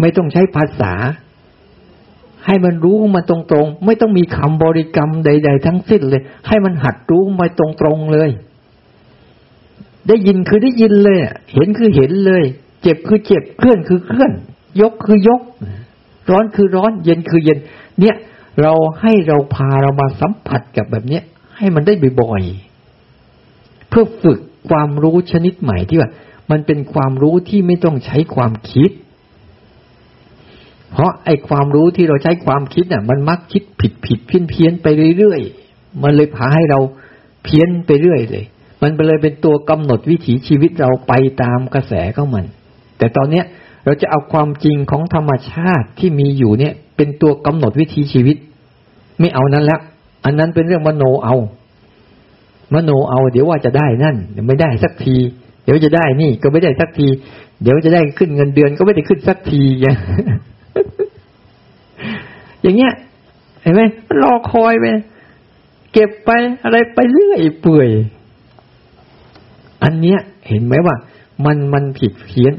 [0.00, 0.92] ไม่ต้องใช้ภาษา
[2.46, 7.66] ให้มันรู้มาตรงๆ ไม่ต้องมีคำบริกรรมใด ๆ ทั้งสิ้นเลย ให้มันหัดรู้มาตร
[7.96, 8.30] งๆเลย
[10.08, 11.18] ได้ยินคือได้ยินเลย
[11.54, 12.44] เห็นคือเห็นเลย
[12.82, 14.32] เจ็บคือเจ็บเคลื่อนคือเคลื่อน
[14.80, 15.40] ยกคือยก
[16.30, 17.58] ร้อนคือร้อน เย็นคือเย็น
[18.00, 18.16] เนี่ย
[18.62, 21.22] เราให้เราพาเรามาสัมผัสกับแบบเนี้ย
[21.56, 22.65] ให้มันได้บ่อยๆ
[23.98, 24.40] พื่อฝึก
[24.70, 26.10] ความรู้ชนิดใหม่ที่ว่า
[26.50, 28.90] มันเป็นความรู้ที่ไม่ต้องใช้ความคิด
[30.90, 34.86] เพราะไอ้ความรู้ที่เราใช้ความคิดน่ะ มันมักคิดผิดผิดเพี้ยนเพี้ยนไป
[35.18, 36.80] เรื่อยๆมันเลยพาให้เรา
[37.44, 38.44] เพี้ยนไปเรื่อยเลย
[38.82, 42.44] มันเลยเป็นตัวกำหนดวิถีชีวิตเราไปตามกระแสของมัน
[42.98, 43.44] แต่ตอนเนี้ย
[43.84, 48.36] เราจะเอาความจริงของธรรมชาติที่มีอยู่เนี่ย เป็นตัวกำหนดวิถีชีวิต
[49.20, 49.80] ไม่เอานั้นแล้ว
[50.24, 51.36] อันนั้นเป็นเรื่องมโนเอา
[52.74, 55.16] มโนเอาเดี๋ยวว่าจะได้นั่นไม่ได้สักที
[55.64, 57.08] เดี๋ยวจะได้นี่ ก็ไม่ได้สักที
[57.62, 59.62] เดี๋ยวจะได้ขึ้นเงินเดือนก็ไม่ได้ขึ้นสักที
[62.62, 62.94] อย่างเงี้ย
[63.62, 63.82] เห็นไหม
[64.22, 64.86] รอคอยไป
[65.92, 66.30] เก็บไป
[66.64, 67.88] อะไรไปเรื่อยเปื่อย
[69.82, 70.96] อันเนี้ย เห็นไหมว่า
[71.44, 72.52] มันมันผิดเพี้ยน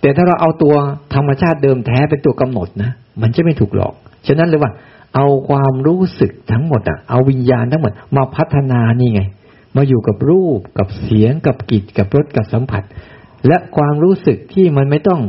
[0.00, 0.74] แต่ถ้าเราเอาตัว
[1.14, 2.90] ธรรมชาติเดิมแท้เป็นตัวกำหนดนะ
[3.22, 3.94] มันจะไม่ถูกหลอก
[4.26, 4.72] ฉะนั้นเลยว่า
[5.14, 9.22] เอาความรู้สึกทั้งหมดอะ เอาวิญญาณทั้งหมด มาพัฒนานี่ไง
[9.76, 12.82] มาอยู่กับรูปกับเสียงกับกลิ่นกับรสกับสัมผัส
[13.46, 15.20] และความรู้สึกที่มันไม่ต้อง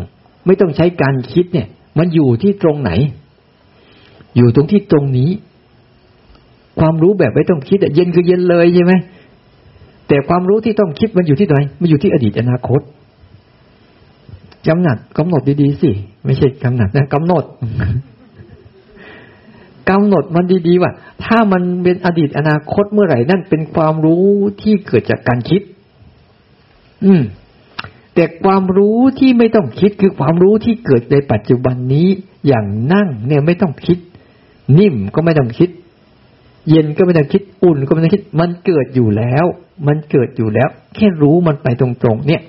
[0.45, 1.67] ไม่ต้องใช้การคิดเนี่ย
[1.97, 2.91] มันอยู่ที่ตรงไหน
[4.37, 5.29] อยู่ตรงที่ตรงนี้
[6.79, 8.93] ความรู้แบบไม่ต้องคิดเย็นคือเย็นเลยใช่ไหม
[10.07, 12.81] แต่ความรู้ที่ต้องคิดมันอยู่ที่ไหนมันอยู่ที่อดีตอนาคต
[14.67, 15.91] กำหนดกำหนดดีๆสิ
[16.25, 17.43] ไม่ใช่กำหนดนะกำหนด
[19.89, 20.91] กำหนดมันดีๆว่า
[21.23, 24.25] ถ้ามันเป็นอดีตอนาคตเมื่อไหร่นั่นเป็นความรู้
[24.61, 25.61] ที่เกิดจากการคิด
[27.05, 27.23] อืม
[28.13, 32.07] แต่ความรู้ที่ไม่ต้องคิดคือความรู้ที่เกิดในปัจจุบันนี้
[32.47, 33.97] อย่างนั่ง เนี่ยไม่ต้องคิด
[34.79, 35.69] นิ่มก็ไม่ต้องคิด
[36.69, 39.45] เย็นก็ไม่ต้องคิดอุ่นก็ไม่ต้องคิด มันเกิดอยู่แล้ว
[39.87, 42.41] มันเกิดอยู่แล้ว แค่รู้มันไปตรงๆเนี่ย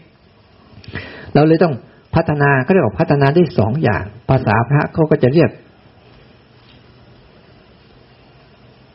[1.35, 1.75] เราเลยต้อง
[2.15, 5.51] พัฒนาเขาเรียกว่าพัฒนาได้สองอย่าง ภาษาพระเขาก็จะเรียก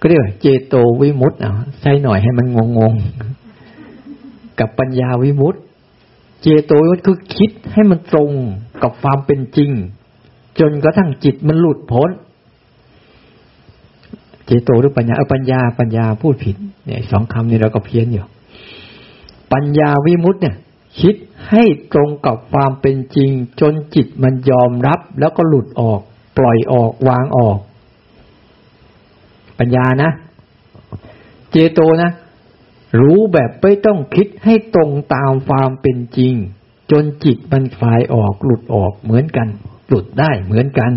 [0.06, 2.94] ก็เรียกเจโตวิมุตต์เอาใช้หน่อยให้มันงงง
[4.60, 5.62] กับปัญญาวิมุตต์
[6.42, 8.32] เจโตวิมุตต์คือคิดให้มันตรง
[8.84, 9.72] กับความเป็นจริง
[10.60, 12.10] จนกระทั่งจิตมันหลุดพ้น
[14.46, 18.26] เจโตหรือปัญญาเออปัญญาปัญญาพูดผิด เนี่ยสองคำนี้เราก็เพี้ยนอยู่
[19.54, 20.56] ปัญญาวิมุตต์เนี่ย
[21.02, 21.16] คิด
[21.50, 23.32] ให้ตรงกับความเป็นจริง
[23.62, 26.00] จนจิตมันยอมรับ แล้วก็หลุดออก
[26.38, 27.60] ปล่อยออกวางออก
[29.60, 30.12] ปัญญานะ
[31.52, 32.12] เจโตนะ
[33.00, 36.34] รู้แบบไม่ต้องคิดให้ตรงตามความเป็นจริง
[36.92, 39.48] จนจิตมันคลายออกหลุดออกเหมือนกัน
[39.88, 40.92] หลุดได้เหมือนกัน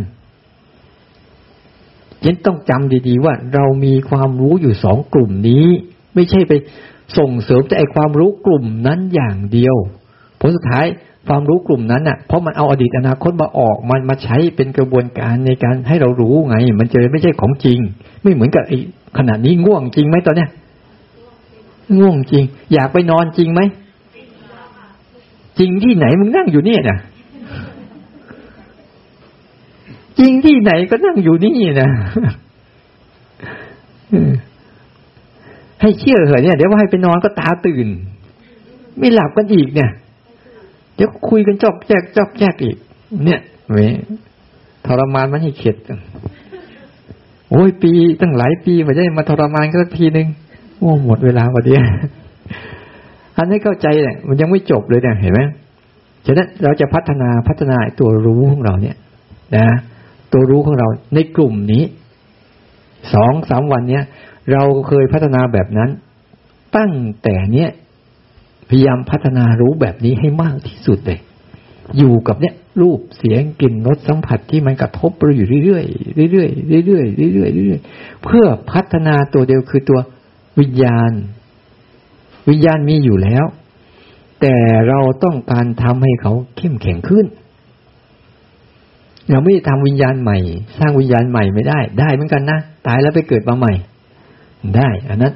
[2.24, 5.66] ยันต้องจำดีๆว่าเรามีความรู้อยู่สองกลุ่มนี้
[6.14, 6.52] ไม่ใช่ไป
[7.18, 9.76] ส่งเสริมแต่ไอความรู้กลุ่มนั้นอย่างเดียว
[10.40, 10.86] ผลสุดท้าย
[11.28, 17.78] ความรู้กลุ่มนั้นน่ะเพราะมันเอาอดีตอนาคตมาออกมันมาใช้เป็นกระบวนการในการให้เรารู้ไง มันจะไม่ใช่ของจริง
[18.22, 18.78] ไม่เหมือนกับไอ้
[19.18, 20.50] ขนาดนี้ง่วงจริงไหมตอนเนี้ย
[21.98, 23.60] ง่วงจริง อยากไปนอนจริงไหม
[25.58, 26.98] จริงที่ไหนมึงนั่งอยู่เนี่น่ะ
[30.18, 31.90] จริงที่ไหนก็นั่งอยู่นี่นะ
[35.80, 37.88] ให้เชื่อเหอะเนี่ยเดี๋ยวว่าให้ไปนอนก็ตาตื่น
[38.98, 39.90] ไม่หลับกันอีกเนี่ย
[40.98, 42.76] เดี๋ยวคุยกันจอกแจกจอกแจกอีก
[43.24, 43.40] เนี่ย
[43.72, 43.78] เว
[44.86, 45.76] ทรมานมันให้เข็ด
[47.50, 50.28] โอ้ยปีตั้งหลายปีมาได้มาทรมานก็ทีหนึ่ง
[50.78, 51.72] โอ้หมดเวลาพอดี
[53.36, 55.40] อันนี้เข้าใจเนี่ยมันยังไม่จบเลยเนี่ยเห็นไหม
[56.26, 58.96] ฉะนั้นเราจะพัฒนาพัฒนาตัวรู้ของเราเนี่ย
[59.56, 59.66] นะ
[60.32, 61.84] ตัวรู้ของเราในกลุ่มนี้
[63.12, 64.04] สองสามวันเนี้ย
[64.52, 65.90] เราเคยพัฒนาแบบนั้น
[66.76, 66.92] ตั้ง
[67.22, 67.70] แต่เนี้ย
[68.68, 71.20] พยายามพัฒนารู้แบบนี้ให้มากที่สุดเลย
[71.98, 80.00] อยู่กับเนี้ยรูปเสียงกลิ่นรสสัมผัสที่มันกระทบเราอยู่เรื่อยๆเรื่อยๆเรื่อยๆเรื่อยๆเรื่อยๆเพื่อพัฒนาตัวเดียวคือตัว
[80.60, 81.12] วิญญาณ
[82.48, 83.44] วิญญาณมีอยู่แล้ว
[84.40, 84.56] แต่
[84.88, 87.26] เราต้องการทำให้เขาเข้มแข็งขึ้น
[89.30, 90.38] เราไม่ได้ทำวิญญาณใหม่
[90.78, 93.72] สร้างวิญญาณใหม่ไม่ได้ ได้เหมือนกันนะ ตายแล้วไปเกิดมาใหม่
[94.76, 95.34] ได้อันนั้น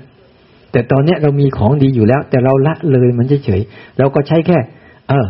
[0.72, 4.58] แต่ตอนเนี้ยเรามีของดีอยู่แล้ว แต่เราละเลยมันเฉยๆเราก็ใช้แค่
[5.08, 5.26] เออ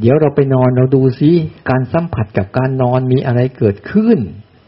[0.00, 1.30] เดี๋ยวเราไปนอนเราดูซิ
[1.70, 4.18] การสัมผัสกับการนอนมีอะไรเกิดขึ้น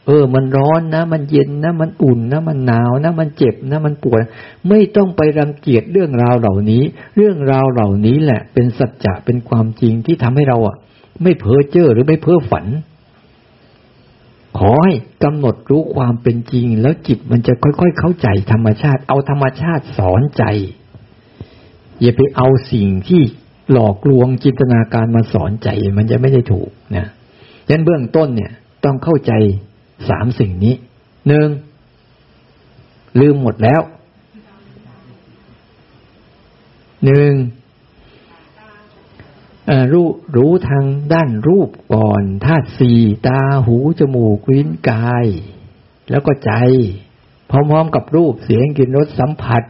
[0.06, 4.20] เออ มันร้อนนะ มันเย็นนะ มันอุ่นนะ มันหนาวนะ มันเจ็บนะ มันปวด
[4.68, 6.82] ไม่ต้องไปรังเกียจเรื่องราวเหล่านี้
[7.16, 10.76] เรื่องราวเหล่านี้แหละ เป็นสัจจะเป็นความจริงที่ทำให้เราอะ
[11.22, 12.66] ไม่เพ้อเจ้อหรือไม่เพ้อฝัน
[14.58, 14.94] ขอให้
[15.24, 20.44] กำหนดรู้ความเป็นจริง แล้วจิตมันจะค่อยๆ เข้าใจธรรมชาติ เอาธรรมชาติสอนใจ
[22.00, 23.22] อย่าไปเอาสิ่งที่
[23.72, 27.06] หลอกลวงจินตนาการมาสอนใจ มันจะไม่ได้ถูกนะ
[27.66, 28.52] ดังนั้นเบื้องต้นเนี่ย
[28.84, 29.32] ต้องเข้าใจ
[30.08, 30.74] สามสิ่งนี้
[31.28, 31.48] หนึ่ง
[33.20, 33.80] ลืมหมดแล้ว
[37.04, 37.32] หนึ่ง
[39.92, 45.26] รู้รู้ทางด้านรูปก่อนธาตุสี่ตาหูจมูกลิ้นกาย
[46.10, 46.52] แล้วก็ใจ
[47.50, 49.62] พร้อมๆกับรูปเสียงกลิ่นรสสัมผัส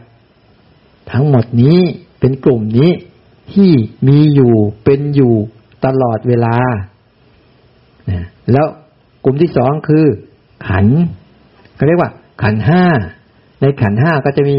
[1.11, 1.79] ทั้งหมดนี้
[2.19, 2.91] เป็นกลุ่มนี้
[3.53, 3.71] ที่
[4.07, 5.35] มีอยู่เป็นอยู่
[5.85, 6.57] ตลอดเวลา
[8.51, 8.67] แล้ว
[9.23, 10.05] กลุ่มที่สองคือ
[10.67, 10.87] ขัน
[11.75, 12.11] เขาเรียกว่า
[12.43, 12.83] ขันห้า
[13.61, 14.57] ในขันห้าก็จะมี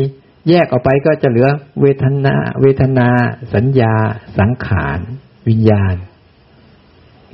[0.48, 1.48] แยกออกไปก็จะเหลือ
[1.80, 3.08] เวทนา เวทนา
[3.54, 3.94] สัญญา
[4.38, 5.00] สังขาร
[5.48, 5.94] วิญญาณ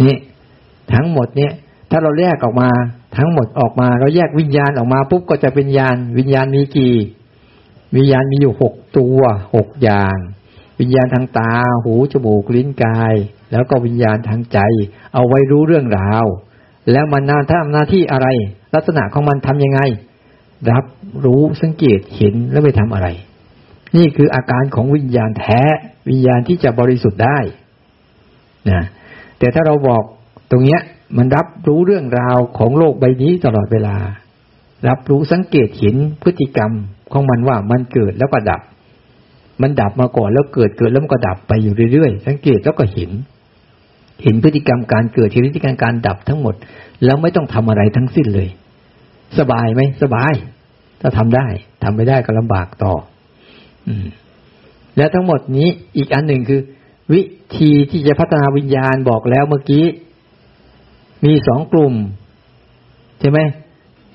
[0.02, 0.16] นี่
[0.92, 1.52] ทั้งหมดเนี่ย
[1.90, 2.70] ถ้าเราแยกออกมา
[3.16, 6.96] ทั้งหมดออกมา เราแยกวิญญาณออกมาปุ๊บก็จะเป็นญาณวิญญาณมีกี่
[7.96, 9.18] วิญญาณมีอยู่หกตัว
[9.54, 10.16] หกอย่าง
[10.80, 11.54] วิญญาณทางตา
[11.84, 13.14] หูจมูกลิ้นกาย
[13.52, 14.58] แล้วก็วิญญาณทางใจ
[15.14, 16.24] เอาไว้รู้เรื่องราว
[16.92, 18.28] แล้วมันนาทำหน้าที่อะไร
[18.74, 19.80] ลักษณะของมันทํำยังไง
[20.70, 20.84] รับ
[21.24, 23.08] รู้สังเกตเห็นแล้วไม่ทำอะไร
[23.96, 25.62] นี่คืออาการของวิญญาณแท้
[26.08, 27.38] วิญญาณที่จะบริสุทธิ์ได้
[28.70, 28.82] นะ
[29.38, 30.02] แต่ถ้าเราบอก
[30.50, 30.80] ตรงเนี้ย
[31.16, 33.96] มันรับรู้เรื่องราวของโลกใบนี้ตลอดเวลา
[34.88, 36.72] รับรู้สังเกตเห็นพฤติกรรม
[37.12, 38.62] ของมันว่ามันเกิดแล้วก็ดับ
[39.62, 43.10] มันดับมาก่อนแล้วเกิดเกิดแล้วมันก็ดับไปอยู่เรื่อยๆสังเกตแล้วก็เห็น
[44.22, 46.54] เห็นพฤติกรรมการเกิดพฤติกรรมการดับทั้งหมด
[47.04, 48.48] แล้วไม่ต้องทำอะไรทั้งสิ้นเลย
[49.38, 50.32] สบายไหมสบาย
[51.00, 51.46] ถ้าทำได้
[51.82, 52.94] ทำไม่ได้ก็ลำบากต่อ
[53.88, 54.06] อืม
[54.96, 56.60] แล้วทั้งหมดนี้อีกอันหนึ่งคือ
[57.12, 57.22] วิ
[57.58, 59.84] ธีที่จะพัฒนาวิญญาณบอกแล้วเมื่อกี้
[61.24, 61.94] มีสองกลุ่ม
[63.20, 63.38] ใช่ไหม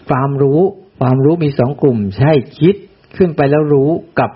[0.10, 0.60] ความรู้
[1.00, 2.76] ความรู้มีสองกลุ่ม ใช่คิด
[3.18, 3.90] ขึ้นไปแล้วรู้
[4.20, 4.32] กับ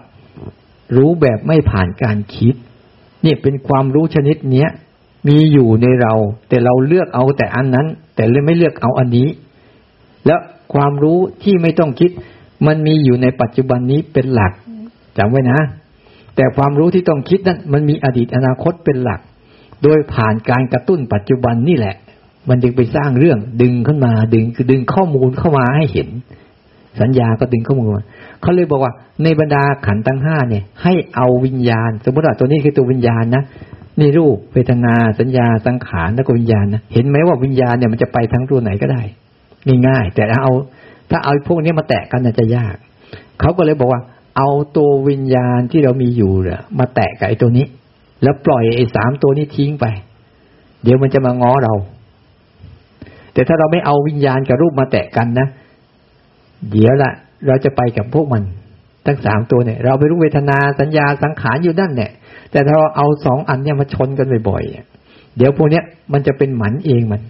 [0.96, 2.56] รู้แบบไม่ผ่านการคิด
[3.26, 4.70] นี่เป็นความรู้ชนิดเนี้ย
[5.28, 6.14] มีอยู่ในเรา
[6.50, 9.30] แต่เราเลือกเอาแต่อันนั้น แต่เลยไม่เลือกเอาอันนี้
[10.26, 10.40] แล้ว
[10.74, 12.12] ความรู้ที่ไม่ต้องคิด
[12.68, 14.54] มันมีอยู่ในปัจจุบันนี้เป็นหลัก
[15.18, 15.60] จำไว้นะ
[16.36, 19.22] แต่ความรู้ที่ต้องคิดนั้นมันมีอดีตอนาคตเป็นหลัก
[19.84, 21.96] โดยผ่านการกระตุ้นปัจจุบันนี่แหละ
[22.50, 26.10] มันจึงไปสร้างเรื่องดึงขึ้นมาดึงคือดึงข้อมูลเข้ามาให้เห็น
[27.02, 28.06] สัญญาก็ดึงข้อมูลมา
[28.42, 33.44] เขาเลยบอกว่า ในบรรดาขันตั้งห้าเนี่ย ให้เอาวิญญาณ สมมติว่าตัวนี้คือตัววิญญาณนะ
[34.00, 39.02] นี่รูปเวทนาสัญญาสังขารแล้วก็วิญญาณนะเห็นไหมว่าวิญญาณเนี่ยมันจะไปทั้งตัวไหนก็ได้
[39.88, 40.54] ง่ายๆแต่ถ้าเอา
[41.10, 42.76] ถ้าเอาพวกนี้มาแตะกันจะยาก
[43.40, 44.02] เขาก็เลยบอกว่า
[44.38, 47.66] เอาตัววิญญาณที่เรามีอยู่เนี่ยมาแตะกับไอ้ตัวนี้
[48.24, 49.86] แล้วปล่อยไอ้สามตัวนี้ทิ้งไป
[50.84, 51.74] เดี๋ยวมันจะมาง้อเรา
[53.34, 55.48] แต่ถ้าเราไม่เอาวิญญาณกับรูปมาแตะกันนะ
[56.72, 57.12] เดี๋ยวละ
[57.48, 58.44] เราจะไปกับพวกมัน
[59.06, 62.12] ทั้งสามตัวเนี่ย เราไปรู้เวทนาสัญญาสังขารอยู่ด้านเนี่ย
[62.52, 65.84] แต่ถ้าเราเอาสองอันเนี่ยมาชนกันบ่อยๆเดี๋ยวพวกเนี้ย
[66.14, 67.22] มันจะเป็นหมันเองมัน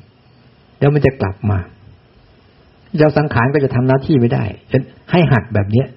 [0.77, 1.59] เดี๋ยวมันจะกลับมา
[2.97, 4.77] เจ้าสังขารก็จะทำหน้าที่ไม่ได้จะ
[5.11, 5.87] ให้หัดแบบเนี้ย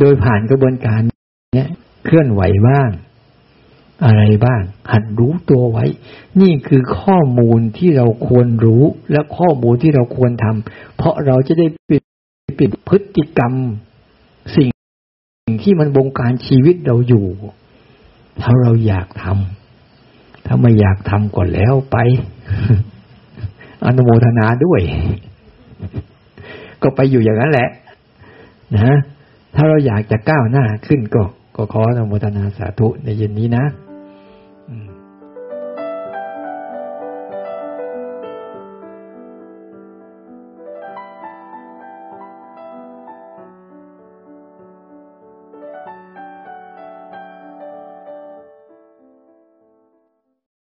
[0.00, 1.00] โดยผ่านกระบวนการ
[1.54, 1.68] เนี้ย
[2.04, 2.90] เคลื่อนไหวบ้าง
[4.04, 5.84] อะไรบ้าง หัดรู้ตัวไว้
[6.40, 8.82] นี่คือข้อมูลที่เราควรรู้
[9.12, 12.02] และข้อมูลที่เราควรทำเพราะเราจะได้ปิด
[12.58, 13.52] ปิดพฤติกรรม
[14.56, 14.70] สิ่ง
[15.62, 17.26] ที่มันบงการชีวิตเราอยู่
[18.42, 21.96] ถ้าเราอยากทำถ้าไม่อยากทำก่อนแล้วไป
[23.86, 24.80] อนุโมทนาด้วย
[26.82, 27.68] ก็ไปอยู่อย่างนั้นแหละ
[28.74, 28.98] นะ
[29.54, 31.22] ถ้าเราอยากจะก้าวหน้าขึ้นก็
[31.56, 33.64] ก็ขออนุโมทนาสาธุในเย็นนี้นะ